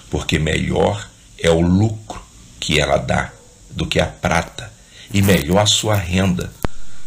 porque 0.09 0.37
melhor 0.37 1.09
é 1.39 1.49
o 1.49 1.61
lucro 1.61 2.21
que 2.59 2.79
ela 2.79 2.97
dá 2.97 3.31
do 3.69 3.85
que 3.85 3.99
a 3.99 4.05
prata, 4.05 4.71
e 5.13 5.21
melhor 5.21 5.59
a 5.59 5.65
sua 5.65 5.95
renda 5.95 6.51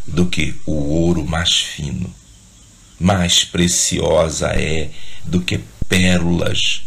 do 0.05 0.27
que 0.27 0.55
o 0.65 0.71
ouro 0.71 1.25
mais 1.25 1.53
fino. 1.53 2.13
Mais 2.99 3.43
preciosa 3.43 4.49
é 4.49 4.89
do 5.23 5.41
que 5.41 5.59
pérolas, 5.89 6.83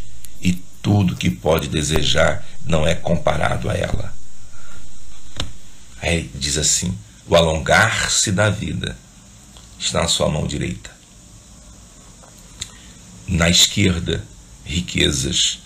tudo 0.83 1.17
que 1.17 1.31
pode 1.31 1.69
desejar 1.69 2.47
não 2.65 2.87
é 2.87 2.95
comparado 2.95 3.69
a 3.69 3.75
ela. 3.75 4.15
Aí 6.01 6.31
diz 6.35 6.57
assim: 6.57 6.97
o 7.27 7.37
alongar-se 7.37 8.33
da 8.33 8.51
vida 8.51 8.97
está 9.79 10.03
na 10.03 10.09
sua 10.09 10.29
mão 10.29 10.47
direita. 10.47 10.91
Na 13.27 13.49
esquerda, 13.49 14.25
riquezas 14.65 15.61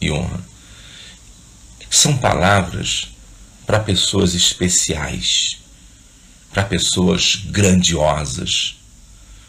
e 0.00 0.10
honra. 0.10 0.40
São 1.90 2.16
palavras 2.16 3.08
para 3.66 3.80
pessoas 3.80 4.34
especiais 4.34 5.60
para 6.52 6.64
pessoas 6.64 7.36
grandiosas, 7.46 8.76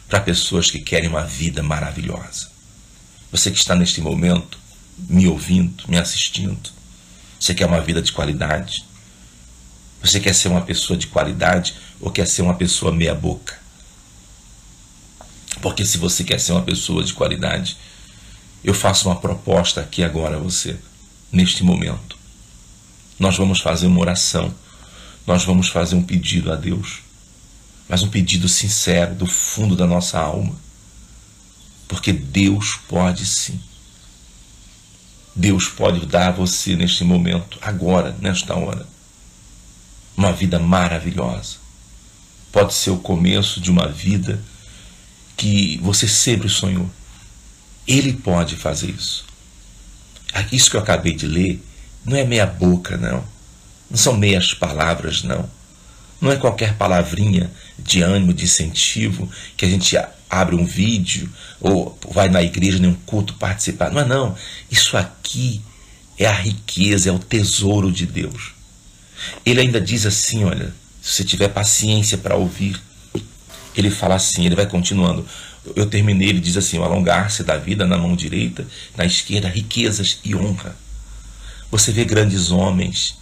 para 0.08 0.22
pessoas 0.22 0.70
que 0.70 0.80
querem 0.80 1.10
uma 1.10 1.24
vida 1.24 1.64
maravilhosa. 1.64 2.50
Você 3.32 3.50
que 3.50 3.58
está 3.58 3.76
neste 3.76 4.02
momento 4.02 4.60
me 5.10 5.28
ouvindo, 5.28 5.84
me 5.88 5.98
assistindo, 5.98 6.70
você 7.40 7.54
quer 7.54 7.66
uma 7.66 7.82
vida 7.82 8.02
de 8.02 8.12
qualidade? 8.12 8.86
Você 10.02 10.20
quer 10.20 10.34
ser 10.34 10.48
uma 10.48 10.62
pessoa 10.62 10.98
de 10.98 11.08
qualidade 11.08 11.76
ou 12.00 12.12
quer 12.12 12.28
ser 12.28 12.42
uma 12.42 12.56
pessoa 12.56 12.92
meia-boca? 12.92 13.60
Porque 15.62 15.86
se 15.86 15.98
você 15.98 16.24
quer 16.24 16.40
ser 16.40 16.54
uma 16.54 16.64
pessoa 16.64 17.04
de 17.04 17.14
qualidade, 17.14 17.78
eu 18.64 18.74
faço 18.74 19.08
uma 19.10 19.16
proposta 19.16 19.82
aqui 19.82 20.04
agora 20.04 20.38
a 20.38 20.40
você, 20.40 20.80
neste 21.32 21.64
momento. 21.64 22.18
Nós 23.20 23.38
vamos 23.38 23.60
fazer 23.60 23.88
uma 23.88 24.00
oração 24.00 24.54
nós 25.26 25.44
vamos 25.44 25.70
fazer 25.70 25.96
um 25.96 26.04
pedido 26.04 26.52
a 26.52 26.56
Deus, 26.56 27.00
mas 27.88 28.02
um 28.02 28.10
pedido 28.10 28.50
sincero 28.50 29.14
do 29.14 29.28
fundo 29.28 29.76
da 29.76 29.86
nossa 29.86 30.20
alma. 30.20 30.56
Porque 31.88 32.12
Deus 32.12 32.80
pode 32.88 33.26
sim. 33.26 33.60
Deus 35.36 35.68
pode 35.68 36.06
dar 36.06 36.30
a 36.30 36.32
você 36.32 36.76
neste 36.76 37.04
momento, 37.04 37.58
agora, 37.62 38.16
nesta 38.20 38.54
hora, 38.56 38.86
uma 40.16 40.32
vida 40.34 40.60
maravilhosa. 40.60 41.56
Pode 42.52 42.74
ser 42.74 42.90
o 42.90 42.98
começo 42.98 43.62
de 43.62 43.72
uma 43.72 43.88
vida 43.88 44.42
que 45.38 45.80
você 45.82 46.08
sempre 46.08 46.50
sonhou. 46.50 46.90
Ele 47.88 48.14
pode 48.14 48.56
fazer 48.56 48.92
isso. 48.92 49.26
Isso 50.52 50.70
que 50.70 50.76
eu 50.76 50.82
acabei 50.82 51.14
de 51.14 51.28
ler 51.28 51.64
não 52.06 52.18
é 52.18 52.24
meia 52.24 52.46
boca, 52.46 52.98
não. 52.98 53.24
Não 53.90 53.98
são 53.98 54.18
meias 54.18 54.54
palavras, 54.54 55.24
não. 55.24 55.50
Não 56.20 56.32
é 56.32 56.36
qualquer 56.36 56.76
palavrinha 56.76 57.52
de 57.80 58.02
ânimo, 58.02 58.34
de 58.34 58.44
incentivo, 58.44 59.30
que 59.58 59.66
a 59.66 59.70
gente 59.70 59.98
abre 60.32 60.56
um 60.56 60.66
vídeo 60.66 61.30
ou 61.60 62.00
vai 62.10 62.30
na 62.30 62.42
igreja 62.42 62.78
em 62.78 62.88
um 62.88 62.94
culto 62.94 63.34
participar. 63.34 63.92
Não 63.92 64.02
é 64.02 64.06
não. 64.06 64.36
Isso 64.72 64.96
aqui 64.96 65.62
é 66.18 66.26
a 66.26 66.34
riqueza, 66.34 67.10
é 67.10 67.12
o 67.12 67.20
tesouro 67.20 67.92
de 67.92 68.06
Deus. 68.06 68.54
Ele 69.46 69.60
ainda 69.60 69.82
diz 69.82 70.06
assim, 70.06 70.46
olha, 70.46 70.74
se 71.02 71.12
você 71.12 71.24
tiver 71.26 71.50
paciência 71.50 72.18
para 72.18 72.36
ouvir, 72.36 72.82
ele 73.76 73.92
fala 73.92 74.16
assim, 74.16 74.46
ele 74.46 74.56
vai 74.56 74.66
continuando: 74.66 75.28
eu 75.76 75.86
terminei, 75.86 76.30
ele 76.30 76.40
diz 76.40 76.58
assim: 76.58 76.78
alongar-se 76.78 77.44
da 77.44 77.58
vida 77.58 77.86
na 77.86 77.98
mão 77.98 78.16
direita, 78.16 78.66
na 78.96 79.06
esquerda, 79.06 79.48
riquezas 79.50 80.20
e 80.24 80.36
honra. 80.36 80.76
Você 81.70 81.92
vê 81.92 82.04
grandes 82.04 82.52
homens, 82.52 83.18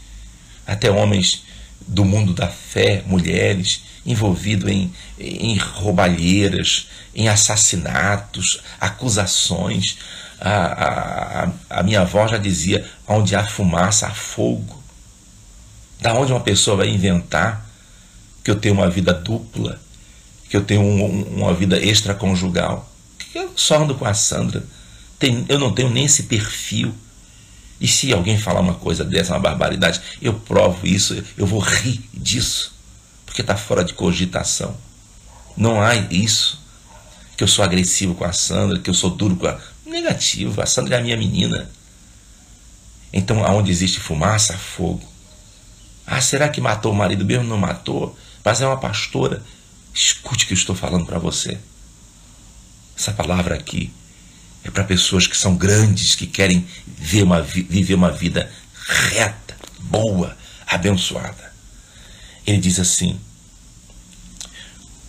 até 0.65 0.89
homens 0.89 1.43
do 1.87 2.05
mundo 2.05 2.33
da 2.33 2.47
fé, 2.47 3.03
mulheres, 3.05 3.81
envolvidos 4.05 4.69
em, 4.69 4.93
em 5.19 5.57
roubalheiras, 5.57 6.87
em 7.15 7.27
assassinatos, 7.27 8.61
acusações. 8.79 9.97
A, 10.39 11.45
a, 11.69 11.79
a 11.79 11.83
minha 11.83 12.01
avó 12.01 12.27
já 12.27 12.37
dizia: 12.37 12.85
onde 13.07 13.35
há 13.35 13.45
fumaça, 13.45 14.07
há 14.07 14.11
fogo. 14.11 14.81
Da 15.99 16.13
onde 16.13 16.31
uma 16.31 16.39
pessoa 16.39 16.77
vai 16.77 16.89
inventar 16.89 17.69
que 18.43 18.49
eu 18.49 18.55
tenho 18.55 18.73
uma 18.73 18.89
vida 18.89 19.13
dupla, 19.13 19.79
que 20.49 20.55
eu 20.55 20.63
tenho 20.63 20.81
um, 20.81 21.21
uma 21.35 21.53
vida 21.53 21.77
extraconjugal? 21.77 22.89
Eu 23.35 23.51
só 23.55 23.83
ando 23.83 23.95
com 23.95 24.05
a 24.05 24.13
Sandra. 24.13 24.63
Tem, 25.19 25.45
eu 25.49 25.59
não 25.59 25.73
tenho 25.73 25.89
nem 25.89 26.05
esse 26.05 26.23
perfil. 26.23 26.93
E 27.79 27.87
se 27.87 28.11
alguém 28.11 28.37
falar 28.37 28.59
uma 28.59 28.75
coisa 28.75 29.05
dessa, 29.05 29.33
uma 29.33 29.39
barbaridade, 29.39 30.01
eu 30.21 30.33
provo 30.33 30.85
isso, 30.85 31.23
eu 31.37 31.45
vou 31.45 31.59
rir 31.59 32.03
disso, 32.13 32.75
porque 33.25 33.41
está 33.41 33.55
fora 33.55 33.83
de 33.83 33.93
cogitação. 33.93 34.75
Não 35.55 35.81
há 35.81 35.95
isso. 35.95 36.59
Que 37.37 37.43
eu 37.43 37.47
sou 37.47 37.63
agressivo 37.63 38.15
com 38.15 38.25
a 38.25 38.33
Sandra, 38.33 38.79
que 38.79 38.89
eu 38.89 38.93
sou 38.93 39.09
duro 39.09 39.37
com 39.37 39.47
a. 39.47 39.57
Negativo, 39.85 40.61
a 40.61 40.65
Sandra 40.65 40.97
é 40.97 40.99
a 40.99 41.01
minha 41.01 41.15
menina. 41.15 41.69
Então, 43.13 43.43
aonde 43.45 43.71
existe 43.71 43.99
fumaça, 43.99 44.57
fogo. 44.57 45.07
Ah, 46.05 46.21
será 46.21 46.49
que 46.49 46.59
matou 46.59 46.91
o 46.91 46.95
marido 46.95 47.25
mesmo? 47.25 47.45
Não 47.45 47.57
matou, 47.57 48.17
mas 48.43 48.61
é 48.61 48.67
uma 48.67 48.77
pastora. 48.77 49.41
Escute 49.93 50.43
o 50.43 50.47
que 50.47 50.53
eu 50.53 50.57
estou 50.57 50.75
falando 50.75 51.05
para 51.05 51.17
você. 51.17 51.57
Essa 52.95 53.13
palavra 53.13 53.55
aqui 53.55 53.91
é 54.63 54.69
para 54.69 54.83
pessoas 54.83 55.27
que 55.27 55.37
são 55.37 55.55
grandes, 55.55 56.15
que 56.15 56.27
querem 56.27 56.67
viver 56.85 57.23
uma, 57.23 57.41
viver 57.41 57.93
uma 57.93 58.11
vida 58.11 58.51
reta, 58.85 59.55
boa, 59.79 60.37
abençoada. 60.67 61.51
Ele 62.45 62.57
diz 62.57 62.79
assim: 62.79 63.19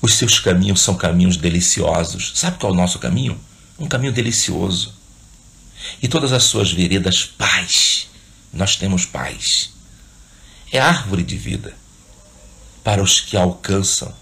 os 0.00 0.14
seus 0.14 0.38
caminhos 0.38 0.80
são 0.80 0.94
caminhos 0.94 1.36
deliciosos. 1.36 2.32
Sabe 2.34 2.58
qual 2.58 2.72
é 2.72 2.74
o 2.74 2.78
nosso 2.78 2.98
caminho? 2.98 3.38
Um 3.78 3.86
caminho 3.86 4.12
delicioso. 4.12 4.94
E 6.02 6.08
todas 6.08 6.32
as 6.32 6.44
suas 6.44 6.72
veredas, 6.72 7.24
paz. 7.24 8.08
Nós 8.52 8.76
temos 8.76 9.04
paz. 9.04 9.70
É 10.72 10.78
árvore 10.78 11.22
de 11.22 11.36
vida 11.36 11.74
para 12.84 13.02
os 13.02 13.20
que 13.20 13.36
a 13.36 13.42
alcançam, 13.42 14.12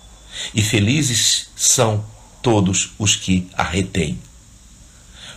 e 0.54 0.62
felizes 0.62 1.48
são 1.54 2.04
todos 2.42 2.90
os 2.98 3.14
que 3.14 3.48
a 3.54 3.62
retêm. 3.62 4.18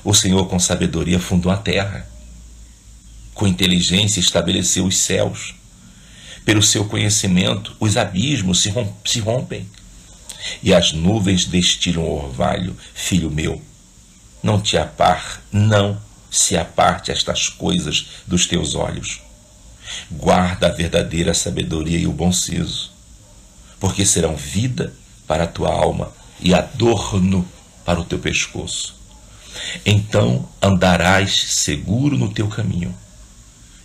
O 0.04 0.14
Senhor, 0.14 0.48
com 0.48 0.60
sabedoria, 0.60 1.20
fundou 1.20 1.52
a 1.52 1.58
terra. 1.58 2.08
Com 3.34 3.48
inteligência, 3.48 4.20
estabeleceu 4.20 4.86
os 4.86 4.98
céus. 4.98 5.56
Pelo 6.44 6.64
seu 6.64 6.86
conhecimento, 6.86 7.76
os 7.80 7.98
abismos 7.98 8.62
se 8.62 9.20
rompem. 9.20 9.70
E 10.64 10.74
as 10.74 10.92
nuvens 10.92 11.46
destilam 11.46 12.04
orvalho, 12.04 12.76
filho 12.94 13.30
meu. 13.30 13.62
Não 14.42 14.60
te 14.60 14.76
apar, 14.78 15.44
não 15.52 16.02
se 16.32 16.58
aparte 16.58 17.12
estas 17.12 17.50
coisas 17.50 18.08
dos 18.26 18.48
teus 18.48 18.74
olhos. 18.74 19.22
Guarda 20.10 20.68
a 20.68 20.72
verdadeira 20.72 21.34
sabedoria 21.34 21.98
e 21.98 22.08
o 22.08 22.14
bom 22.14 22.32
siso, 22.32 22.92
porque 23.80 24.06
serão 24.06 24.36
vida 24.36 24.94
para 25.28 25.44
a 25.44 25.48
tua 25.48 25.72
alma 25.72 26.12
e 26.40 26.54
adorno 26.54 27.48
para 27.86 28.00
o 28.00 28.06
teu 28.06 28.18
pescoço. 28.18 29.01
Então 29.86 30.48
andarás 30.62 31.32
seguro 31.36 32.18
no 32.18 32.32
teu 32.32 32.48
caminho, 32.48 32.96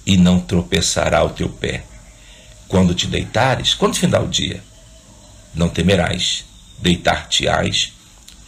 e 0.05 0.17
não 0.17 0.41
tropeçará 0.41 1.25
o 1.25 1.31
teu 1.31 1.49
pé. 1.49 1.85
Quando 2.69 2.95
te 2.95 3.07
deitares, 3.07 3.75
quando 3.75 3.97
findar 3.97 4.23
o 4.23 4.29
dia, 4.29 4.63
não 5.55 5.69
temerás, 5.69 6.45
deitar-te-ás, 6.79 7.93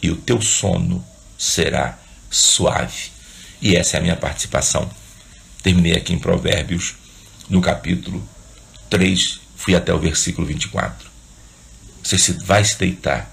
e 0.01 0.09
o 0.09 0.15
teu 0.15 0.41
sono 0.41 1.03
será 1.37 1.97
suave. 2.29 3.11
E 3.61 3.75
essa 3.75 3.97
é 3.97 3.99
a 3.99 4.03
minha 4.03 4.15
participação. 4.15 4.89
Terminei 5.61 5.95
aqui 5.95 6.13
em 6.13 6.19
Provérbios, 6.19 6.95
no 7.49 7.61
capítulo 7.61 8.27
3, 8.89 9.39
fui 9.55 9.75
até 9.75 9.93
o 9.93 9.99
versículo 9.99 10.47
24. 10.47 11.09
Você 12.03 12.33
vai 12.45 12.63
se 12.63 12.77
deitar 12.77 13.29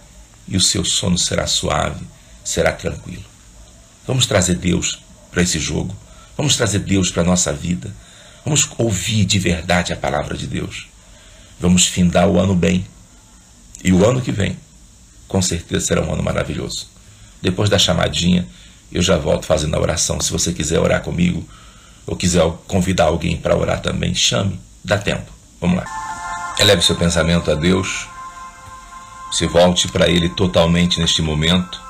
e 0.49 0.57
o 0.57 0.61
seu 0.61 0.85
sono 0.85 1.16
será 1.16 1.46
suave, 1.46 2.05
será 2.44 2.72
tranquilo. 2.72 3.36
Vamos 4.07 4.27
trazer 4.27 4.55
Deus 4.55 5.03
para 5.31 5.42
esse 5.42 5.59
jogo. 5.59 5.95
Vamos 6.37 6.57
trazer 6.57 6.81
Deus 6.81 7.11
para 7.11 7.23
a 7.23 7.27
nossa 7.27 7.53
vida. 7.53 7.92
Vamos 8.45 8.69
ouvir 8.79 9.25
de 9.25 9.38
verdade 9.38 9.92
a 9.92 9.97
palavra 9.97 10.37
de 10.37 10.47
Deus. 10.47 10.87
Vamos 11.59 11.87
findar 11.87 12.29
o 12.29 12.38
ano 12.38 12.55
bem. 12.55 12.87
E 13.83 13.92
o 13.92 14.07
ano 14.09 14.21
que 14.21 14.31
vem, 14.31 14.57
com 15.27 15.42
certeza, 15.42 15.87
será 15.87 16.03
um 16.03 16.12
ano 16.12 16.23
maravilhoso. 16.23 16.88
Depois 17.42 17.69
da 17.69 17.79
chamadinha, 17.79 18.47
eu 18.92 19.03
já 19.03 19.16
volto 19.16 19.47
fazendo 19.47 19.75
a 19.75 19.81
oração. 19.81 20.21
Se 20.21 20.31
você 20.31 20.53
quiser 20.53 20.79
orar 20.79 21.03
comigo, 21.03 21.47
ou 22.07 22.16
quiser 22.16 22.42
convidar 22.69 23.07
alguém 23.07 23.37
para 23.37 23.57
orar 23.57 23.81
também, 23.81 24.14
chame, 24.14 24.61
dá 24.85 24.97
tempo. 24.97 25.31
Vamos 25.61 25.79
lá. 25.79 26.55
Eleve 26.59 26.83
seu 26.83 26.95
pensamento 26.95 27.51
a 27.51 27.55
Deus. 27.55 28.07
Se 29.33 29.47
volte 29.47 29.88
para 29.88 30.09
Ele 30.09 30.29
totalmente 30.29 31.01
neste 31.01 31.21
momento 31.21 31.86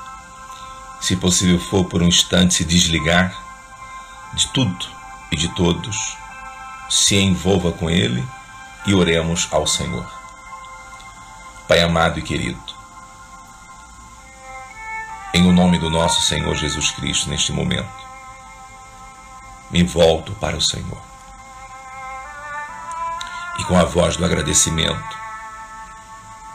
se 0.99 1.15
possível 1.15 1.59
for 1.59 1.85
por 1.85 2.01
um 2.01 2.07
instante 2.07 2.55
se 2.55 2.65
desligar 2.65 3.35
de 4.33 4.47
tudo 4.49 4.85
e 5.31 5.35
de 5.35 5.47
todos, 5.49 6.17
se 6.89 7.15
envolva 7.15 7.71
com 7.71 7.89
Ele 7.89 8.25
e 8.85 8.93
oremos 8.93 9.47
ao 9.51 9.67
Senhor. 9.67 10.05
Pai 11.67 11.81
amado 11.81 12.19
e 12.19 12.21
querido, 12.21 12.77
em 15.33 15.45
o 15.47 15.51
nome 15.51 15.77
do 15.77 15.89
nosso 15.89 16.21
Senhor 16.21 16.55
Jesus 16.55 16.91
Cristo, 16.91 17.29
neste 17.29 17.51
momento, 17.51 17.87
me 19.69 19.83
volto 19.83 20.33
para 20.33 20.55
o 20.55 20.61
Senhor. 20.61 21.01
E 23.59 23.63
com 23.65 23.77
a 23.77 23.83
voz 23.83 24.15
do 24.17 24.25
agradecimento, 24.25 25.17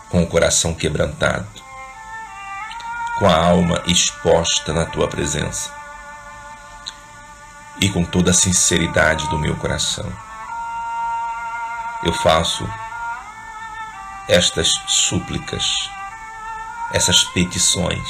com 0.08 0.22
o 0.22 0.26
coração 0.26 0.74
quebrantado, 0.74 1.46
com 3.22 3.28
a 3.28 3.36
alma 3.36 3.80
exposta 3.86 4.72
na 4.72 4.84
tua 4.84 5.06
presença 5.06 5.72
e 7.80 7.88
com 7.88 8.04
toda 8.04 8.32
a 8.32 8.34
sinceridade 8.34 9.28
do 9.28 9.38
meu 9.38 9.54
coração. 9.54 10.12
Eu 12.02 12.12
faço 12.14 12.68
estas 14.26 14.72
súplicas, 14.88 15.64
essas 16.92 17.22
petições. 17.26 18.08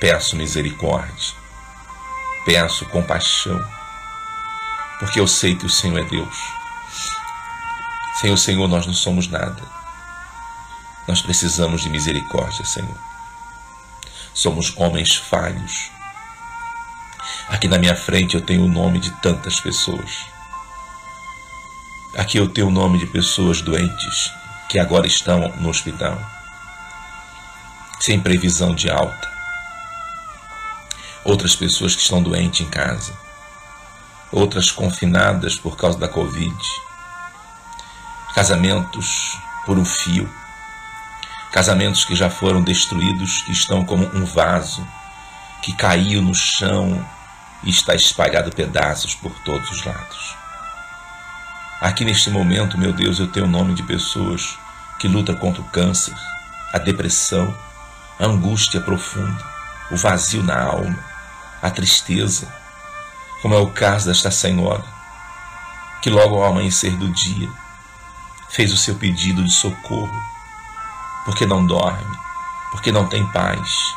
Peço 0.00 0.34
misericórdia, 0.34 1.36
peço 2.44 2.84
compaixão, 2.86 3.64
porque 4.98 5.20
eu 5.20 5.28
sei 5.28 5.54
que 5.54 5.66
o 5.66 5.70
Senhor 5.70 6.00
é 6.00 6.02
Deus. 6.02 6.36
Sem 8.20 8.32
o 8.32 8.36
Senhor 8.36 8.66
nós 8.66 8.84
não 8.84 8.94
somos 8.94 9.28
nada. 9.28 9.62
Nós 11.06 11.22
precisamos 11.22 11.82
de 11.82 11.88
misericórdia, 11.88 12.64
Senhor 12.64 13.11
somos 14.34 14.76
homens 14.76 15.16
falhos. 15.16 15.90
Aqui 17.48 17.68
na 17.68 17.78
minha 17.78 17.94
frente 17.94 18.34
eu 18.34 18.40
tenho 18.40 18.64
o 18.64 18.68
nome 18.68 18.98
de 18.98 19.10
tantas 19.20 19.60
pessoas. 19.60 20.26
Aqui 22.16 22.38
eu 22.38 22.48
tenho 22.48 22.68
o 22.68 22.70
nome 22.70 22.98
de 22.98 23.06
pessoas 23.06 23.60
doentes 23.60 24.32
que 24.68 24.78
agora 24.78 25.06
estão 25.06 25.48
no 25.56 25.68
hospital, 25.68 26.18
sem 28.00 28.20
previsão 28.20 28.74
de 28.74 28.90
alta. 28.90 29.30
Outras 31.24 31.54
pessoas 31.54 31.94
que 31.94 32.02
estão 32.02 32.22
doentes 32.22 32.60
em 32.60 32.70
casa. 32.70 33.12
Outras 34.32 34.70
confinadas 34.70 35.56
por 35.56 35.76
causa 35.76 35.98
da 35.98 36.08
Covid. 36.08 36.56
Casamentos 38.34 39.38
por 39.64 39.78
um 39.78 39.84
fio 39.84 40.28
Casamentos 41.52 42.06
que 42.06 42.16
já 42.16 42.30
foram 42.30 42.62
destruídos, 42.62 43.42
que 43.42 43.52
estão 43.52 43.84
como 43.84 44.06
um 44.16 44.24
vaso 44.24 44.86
que 45.60 45.74
caiu 45.74 46.22
no 46.22 46.34
chão 46.34 47.06
e 47.62 47.68
está 47.68 47.94
espalhado 47.94 48.50
pedaços 48.50 49.14
por 49.14 49.32
todos 49.40 49.70
os 49.70 49.84
lados. 49.84 50.34
Aqui 51.78 52.06
neste 52.06 52.30
momento, 52.30 52.78
meu 52.78 52.90
Deus, 52.90 53.18
eu 53.18 53.28
tenho 53.28 53.44
o 53.44 53.50
nome 53.50 53.74
de 53.74 53.82
pessoas 53.82 54.58
que 54.98 55.06
lutam 55.06 55.34
contra 55.34 55.60
o 55.60 55.66
câncer, 55.66 56.14
a 56.72 56.78
depressão, 56.78 57.54
a 58.18 58.24
angústia 58.24 58.80
profunda, 58.80 59.44
o 59.90 59.96
vazio 59.96 60.42
na 60.42 60.58
alma, 60.58 60.98
a 61.60 61.70
tristeza, 61.70 62.50
como 63.42 63.54
é 63.54 63.58
o 63.58 63.70
caso 63.70 64.06
desta 64.06 64.30
senhora, 64.30 64.84
que 66.00 66.08
logo 66.08 66.36
ao 66.36 66.44
amanhecer 66.44 66.96
do 66.96 67.10
dia 67.10 67.50
fez 68.48 68.72
o 68.72 68.76
seu 68.76 68.94
pedido 68.94 69.44
de 69.44 69.52
socorro 69.52 70.31
porque 71.24 71.46
não 71.46 71.64
dorme, 71.64 72.18
porque 72.70 72.90
não 72.90 73.06
tem 73.06 73.26
paz, 73.26 73.94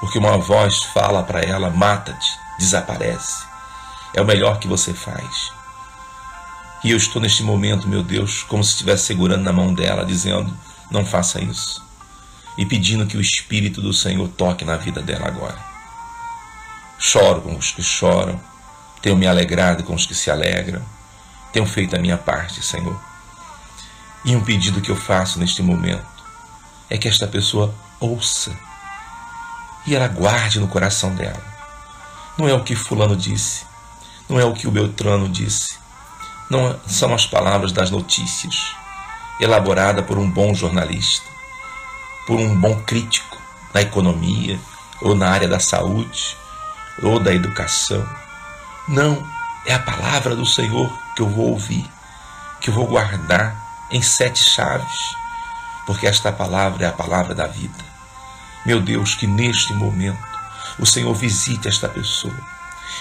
porque 0.00 0.18
uma 0.18 0.38
voz 0.38 0.82
fala 0.82 1.22
para 1.22 1.40
ela: 1.40 1.70
mata-te, 1.70 2.38
desaparece. 2.58 3.44
É 4.14 4.20
o 4.20 4.26
melhor 4.26 4.58
que 4.58 4.68
você 4.68 4.92
faz. 4.92 5.52
E 6.84 6.90
eu 6.90 6.96
estou 6.96 7.20
neste 7.20 7.42
momento, 7.42 7.88
meu 7.88 8.02
Deus, 8.02 8.42
como 8.42 8.62
se 8.62 8.72
estivesse 8.72 9.06
segurando 9.06 9.42
na 9.42 9.52
mão 9.52 9.72
dela, 9.72 10.04
dizendo: 10.04 10.52
não 10.90 11.04
faça 11.04 11.42
isso. 11.42 11.84
E 12.56 12.64
pedindo 12.64 13.06
que 13.06 13.16
o 13.16 13.20
Espírito 13.20 13.80
do 13.80 13.92
Senhor 13.92 14.28
toque 14.28 14.64
na 14.64 14.76
vida 14.76 15.02
dela 15.02 15.26
agora. 15.26 15.58
Choro 16.98 17.42
com 17.42 17.56
os 17.56 17.72
que 17.72 17.82
choram, 17.82 18.40
tenho 19.02 19.16
me 19.16 19.26
alegrado 19.26 19.82
com 19.82 19.94
os 19.94 20.06
que 20.06 20.14
se 20.14 20.30
alegram, 20.30 20.82
tenho 21.52 21.66
feito 21.66 21.94
a 21.94 21.98
minha 21.98 22.16
parte, 22.16 22.64
Senhor. 22.64 22.98
E 24.24 24.34
um 24.34 24.40
pedido 24.40 24.80
que 24.80 24.90
eu 24.90 24.96
faço 24.96 25.38
neste 25.38 25.62
momento 25.62 26.15
é 26.88 26.96
que 26.98 27.08
esta 27.08 27.26
pessoa 27.26 27.74
ouça 28.00 28.56
e 29.86 29.94
ela 29.94 30.08
guarde 30.08 30.60
no 30.60 30.68
coração 30.68 31.14
dela. 31.14 31.42
Não 32.36 32.48
é 32.48 32.54
o 32.54 32.62
que 32.62 32.74
Fulano 32.74 33.16
disse, 33.16 33.64
não 34.28 34.38
é 34.38 34.44
o 34.44 34.52
que 34.52 34.66
o 34.66 34.70
Beltrano 34.70 35.28
disse, 35.28 35.78
não 36.50 36.78
são 36.86 37.14
as 37.14 37.26
palavras 37.26 37.72
das 37.72 37.90
notícias, 37.90 38.56
elaborada 39.40 40.02
por 40.02 40.18
um 40.18 40.30
bom 40.30 40.54
jornalista, 40.54 41.26
por 42.26 42.38
um 42.38 42.58
bom 42.60 42.82
crítico 42.82 43.40
na 43.72 43.82
economia, 43.82 44.58
ou 45.00 45.14
na 45.14 45.28
área 45.28 45.48
da 45.48 45.60
saúde, 45.60 46.36
ou 47.02 47.20
da 47.20 47.34
educação. 47.34 48.06
Não, 48.88 49.26
é 49.64 49.74
a 49.74 49.78
palavra 49.78 50.34
do 50.34 50.46
Senhor 50.46 50.90
que 51.14 51.22
eu 51.22 51.28
vou 51.28 51.50
ouvir, 51.50 51.88
que 52.60 52.70
eu 52.70 52.74
vou 52.74 52.86
guardar 52.86 53.54
em 53.90 54.02
sete 54.02 54.42
chaves, 54.42 55.16
porque 55.86 56.06
esta 56.06 56.32
palavra 56.32 56.84
é 56.84 56.88
a 56.88 56.92
palavra 56.92 57.34
da 57.34 57.46
vida. 57.46 57.84
Meu 58.64 58.80
Deus, 58.80 59.14
que 59.14 59.26
neste 59.26 59.72
momento 59.74 60.18
o 60.78 60.84
Senhor 60.84 61.14
visite 61.14 61.68
esta 61.68 61.88
pessoa 61.88 62.34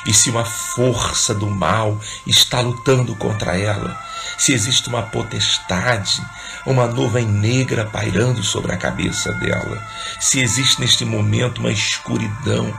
e 0.06 0.14
se 0.14 0.30
uma 0.30 0.46
força 0.46 1.34
do 1.34 1.48
mal 1.48 2.00
está 2.28 2.60
lutando 2.60 3.16
contra 3.16 3.58
ela, 3.58 4.00
se 4.38 4.54
existe 4.54 4.88
uma 4.88 5.02
potestade, 5.02 6.22
uma 6.66 6.88
nuvem 6.88 7.26
negra 7.26 7.86
pairando 7.86 8.44
sobre 8.44 8.74
a 8.74 8.78
cabeça 8.78 9.32
dela, 9.34 9.82
se 10.20 10.40
existe 10.40 10.80
neste 10.82 11.06
momento 11.06 11.60
uma 11.60 11.72
escuridão 11.72 12.74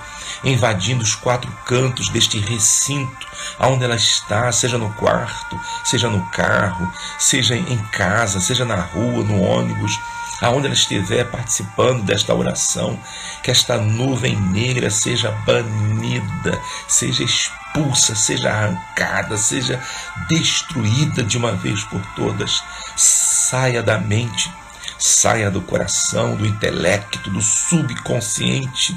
invadindo 0.45 1.03
os 1.03 1.15
quatro 1.15 1.51
cantos 1.65 2.09
deste 2.09 2.39
recinto, 2.39 3.27
aonde 3.59 3.85
ela 3.85 3.97
está, 3.97 4.51
seja 4.53 4.77
no 4.79 4.93
quarto, 4.95 5.59
seja 5.85 6.09
no 6.09 6.25
carro, 6.31 6.93
seja 7.19 7.57
em 7.57 7.79
casa, 7.93 8.41
seja 8.41 8.65
na 8.65 8.77
rua, 8.77 9.25
no 9.25 9.41
ônibus, 9.41 9.99
aonde 10.41 10.67
ela 10.67 10.75
estiver 10.75 11.25
participando 11.25 12.03
desta 12.03 12.35
oração, 12.35 12.99
que 13.43 13.51
esta 13.51 13.79
nuvem 13.79 14.37
negra 14.37 14.91
seja 14.91 15.31
banida, 15.47 16.61
seja 16.87 17.25
expulsa, 17.25 18.15
seja 18.15 18.51
arrancada, 18.51 19.37
seja 19.37 19.83
destruída 20.29 21.23
de 21.23 21.39
uma 21.39 21.53
vez 21.53 21.83
por 21.85 22.05
todas. 22.15 22.63
Saia 22.97 23.83
da 23.83 23.99
mente, 23.99 24.53
saia 24.99 25.51
do 25.51 25.61
coração, 25.63 26.37
do 26.37 26.47
intelecto, 26.47 27.31
do 27.31 27.41
subconsciente. 27.41 28.97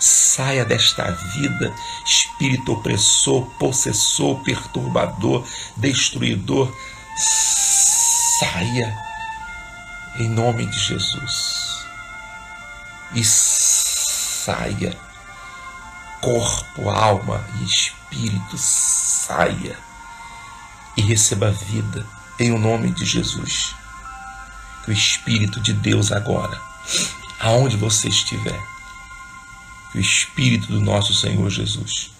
Saia 0.00 0.64
desta 0.64 1.10
vida, 1.10 1.72
espírito 2.04 2.72
opressor, 2.72 3.42
possessor, 3.58 4.40
perturbador, 4.42 5.46
destruidor. 5.76 6.72
Saia 8.38 9.13
em 10.16 10.28
nome 10.28 10.66
de 10.66 10.78
Jesus. 10.78 11.86
E 13.12 13.24
saia, 13.24 14.96
corpo, 16.20 16.90
alma 16.90 17.44
e 17.60 17.64
espírito, 17.64 18.56
saia 18.58 19.78
e 20.96 21.02
receba 21.02 21.50
vida 21.50 22.06
em 22.38 22.52
o 22.52 22.58
nome 22.58 22.90
de 22.90 23.04
Jesus. 23.04 23.74
Que 24.84 24.90
o 24.90 24.92
Espírito 24.92 25.60
de 25.60 25.72
Deus 25.72 26.12
agora, 26.12 26.60
aonde 27.40 27.76
você 27.76 28.08
estiver, 28.08 28.60
que 29.90 29.98
o 29.98 30.00
Espírito 30.00 30.66
do 30.66 30.80
nosso 30.80 31.14
Senhor 31.14 31.48
Jesus 31.50 32.10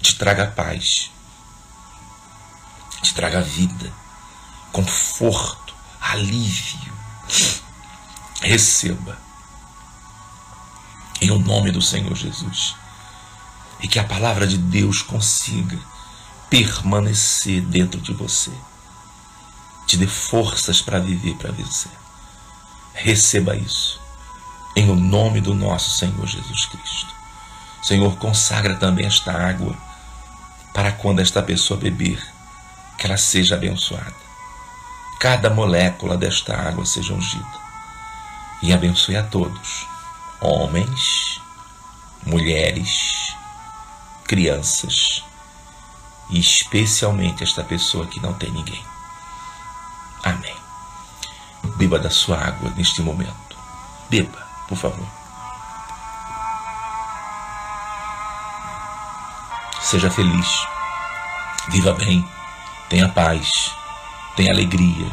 te 0.00 0.14
traga 0.14 0.46
paz, 0.46 1.10
te 3.02 3.12
traga 3.14 3.40
vida, 3.40 3.92
conforto, 4.72 5.74
alívio, 6.00 6.92
Receba. 8.40 9.18
Em 11.20 11.30
o 11.30 11.38
nome 11.38 11.70
do 11.70 11.82
Senhor 11.82 12.14
Jesus. 12.14 12.74
E 13.80 13.88
que 13.88 13.98
a 13.98 14.04
palavra 14.04 14.46
de 14.46 14.56
Deus 14.56 15.02
consiga 15.02 15.78
permanecer 16.48 17.60
dentro 17.62 18.00
de 18.00 18.12
você. 18.12 18.52
Te 19.86 19.96
dê 19.96 20.06
forças 20.06 20.80
para 20.80 20.98
viver 20.98 21.34
para 21.36 21.52
vencer. 21.52 21.92
Receba 22.94 23.56
isso. 23.56 24.00
Em 24.76 24.90
o 24.90 24.94
nome 24.94 25.40
do 25.40 25.54
nosso 25.54 25.98
Senhor 25.98 26.26
Jesus 26.26 26.66
Cristo. 26.66 27.14
Senhor, 27.82 28.16
consagra 28.16 28.74
também 28.76 29.06
esta 29.06 29.32
água 29.32 29.76
para 30.74 30.92
quando 30.92 31.20
esta 31.20 31.42
pessoa 31.42 31.80
beber, 31.80 32.22
que 32.96 33.06
ela 33.06 33.16
seja 33.16 33.54
abençoada 33.54 34.27
cada 35.18 35.50
molécula 35.50 36.16
desta 36.16 36.56
água 36.56 36.86
seja 36.86 37.12
ungida. 37.12 37.68
E 38.62 38.72
abençoe 38.72 39.16
a 39.16 39.22
todos, 39.22 39.86
homens, 40.40 41.40
mulheres, 42.24 43.34
crianças 44.24 45.24
e 46.30 46.38
especialmente 46.38 47.42
esta 47.42 47.64
pessoa 47.64 48.06
que 48.06 48.20
não 48.20 48.32
tem 48.34 48.50
ninguém. 48.50 48.84
Amém. 50.22 50.56
Beba 51.76 51.98
da 51.98 52.10
sua 52.10 52.38
água 52.38 52.70
neste 52.76 53.02
momento. 53.02 53.56
Beba, 54.10 54.46
por 54.68 54.76
favor. 54.76 55.06
Seja 59.82 60.10
feliz. 60.10 60.66
Viva 61.68 61.92
bem. 61.94 62.28
Tenha 62.88 63.08
paz 63.08 63.77
tem 64.38 64.48
alegria, 64.48 65.10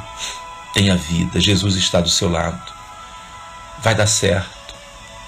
tenha 0.72 0.96
vida. 0.96 1.42
Jesus 1.42 1.76
está 1.78 2.00
do 2.00 2.12
seu 2.12 2.30
lado. 2.30 2.72
Vai 3.82 3.96
dar 3.96 4.06
certo. 4.06 4.76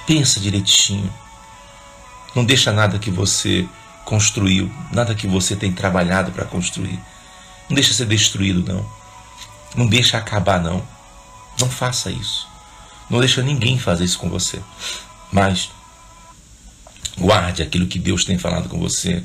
Pensa 0.06 0.40
direitinho. 0.40 1.12
Não 2.36 2.46
deixa 2.46 2.72
nada 2.72 3.00
que 3.00 3.10
você 3.10 3.68
construiu, 4.06 4.72
nada 4.92 5.16
que 5.16 5.26
você 5.26 5.56
tem 5.56 5.74
trabalhado 5.74 6.32
para 6.32 6.46
construir. 6.46 7.00
Não 7.68 7.74
deixa 7.74 7.92
ser 7.92 8.06
destruído, 8.06 8.72
não. 8.72 8.88
Não 9.76 9.88
deixa 9.88 10.20
acabar, 10.20 10.62
não. 10.62 10.88
Não 11.60 11.68
faça 11.68 12.12
isso. 12.12 12.48
Não 13.10 13.20
deixa 13.20 13.42
ninguém 13.42 13.80
fazer 13.80 14.04
isso 14.04 14.20
com 14.20 14.30
você. 14.30 14.62
Mas 15.32 15.72
guarde 17.18 17.64
aquilo 17.64 17.88
que 17.88 17.98
Deus 17.98 18.24
tem 18.24 18.38
falado 18.38 18.70
com 18.70 18.78
você. 18.78 19.24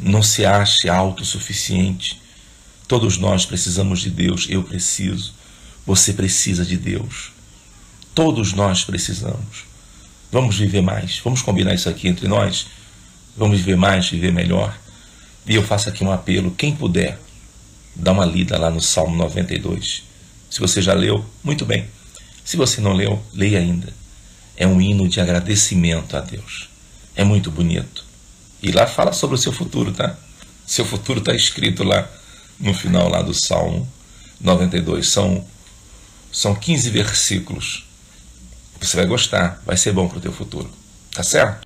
Não 0.00 0.22
se 0.22 0.46
ache 0.46 0.88
autossuficiente. 0.88 2.23
Todos 2.86 3.16
nós 3.16 3.46
precisamos 3.46 4.00
de 4.00 4.10
Deus, 4.10 4.46
eu 4.50 4.62
preciso, 4.62 5.32
você 5.86 6.12
precisa 6.12 6.64
de 6.64 6.76
Deus. 6.76 7.32
Todos 8.14 8.52
nós 8.52 8.84
precisamos. 8.84 9.64
Vamos 10.30 10.58
viver 10.58 10.82
mais, 10.82 11.20
vamos 11.24 11.40
combinar 11.40 11.74
isso 11.74 11.88
aqui 11.88 12.08
entre 12.08 12.28
nós. 12.28 12.66
Vamos 13.36 13.58
viver 13.58 13.76
mais, 13.76 14.08
viver 14.08 14.32
melhor. 14.32 14.76
E 15.46 15.54
eu 15.54 15.62
faço 15.62 15.88
aqui 15.88 16.04
um 16.04 16.12
apelo: 16.12 16.50
quem 16.52 16.74
puder, 16.74 17.18
dá 17.96 18.12
uma 18.12 18.24
lida 18.24 18.58
lá 18.58 18.70
no 18.70 18.80
Salmo 18.80 19.16
92. 19.16 20.02
Se 20.50 20.60
você 20.60 20.80
já 20.80 20.92
leu, 20.92 21.24
muito 21.42 21.64
bem. 21.64 21.86
Se 22.44 22.56
você 22.56 22.80
não 22.80 22.92
leu, 22.92 23.20
leia 23.32 23.58
ainda. 23.58 23.92
É 24.56 24.66
um 24.66 24.80
hino 24.80 25.08
de 25.08 25.20
agradecimento 25.20 26.16
a 26.16 26.20
Deus. 26.20 26.68
É 27.16 27.24
muito 27.24 27.50
bonito. 27.50 28.04
E 28.62 28.70
lá 28.70 28.86
fala 28.86 29.12
sobre 29.12 29.34
o 29.34 29.38
seu 29.38 29.52
futuro, 29.52 29.92
tá? 29.92 30.16
Seu 30.66 30.84
futuro 30.84 31.18
está 31.18 31.34
escrito 31.34 31.82
lá 31.82 32.08
no 32.58 32.74
final 32.74 33.08
lá 33.08 33.22
do 33.22 33.34
Salmo 33.34 33.88
92. 34.40 35.08
São, 35.08 35.44
são 36.32 36.54
15 36.54 36.90
versículos. 36.90 37.86
Você 38.80 38.96
vai 38.96 39.06
gostar, 39.06 39.62
vai 39.64 39.76
ser 39.76 39.92
bom 39.92 40.08
para 40.08 40.18
o 40.18 40.20
teu 40.20 40.32
futuro. 40.32 40.70
Tá 41.12 41.22
certo? 41.22 41.63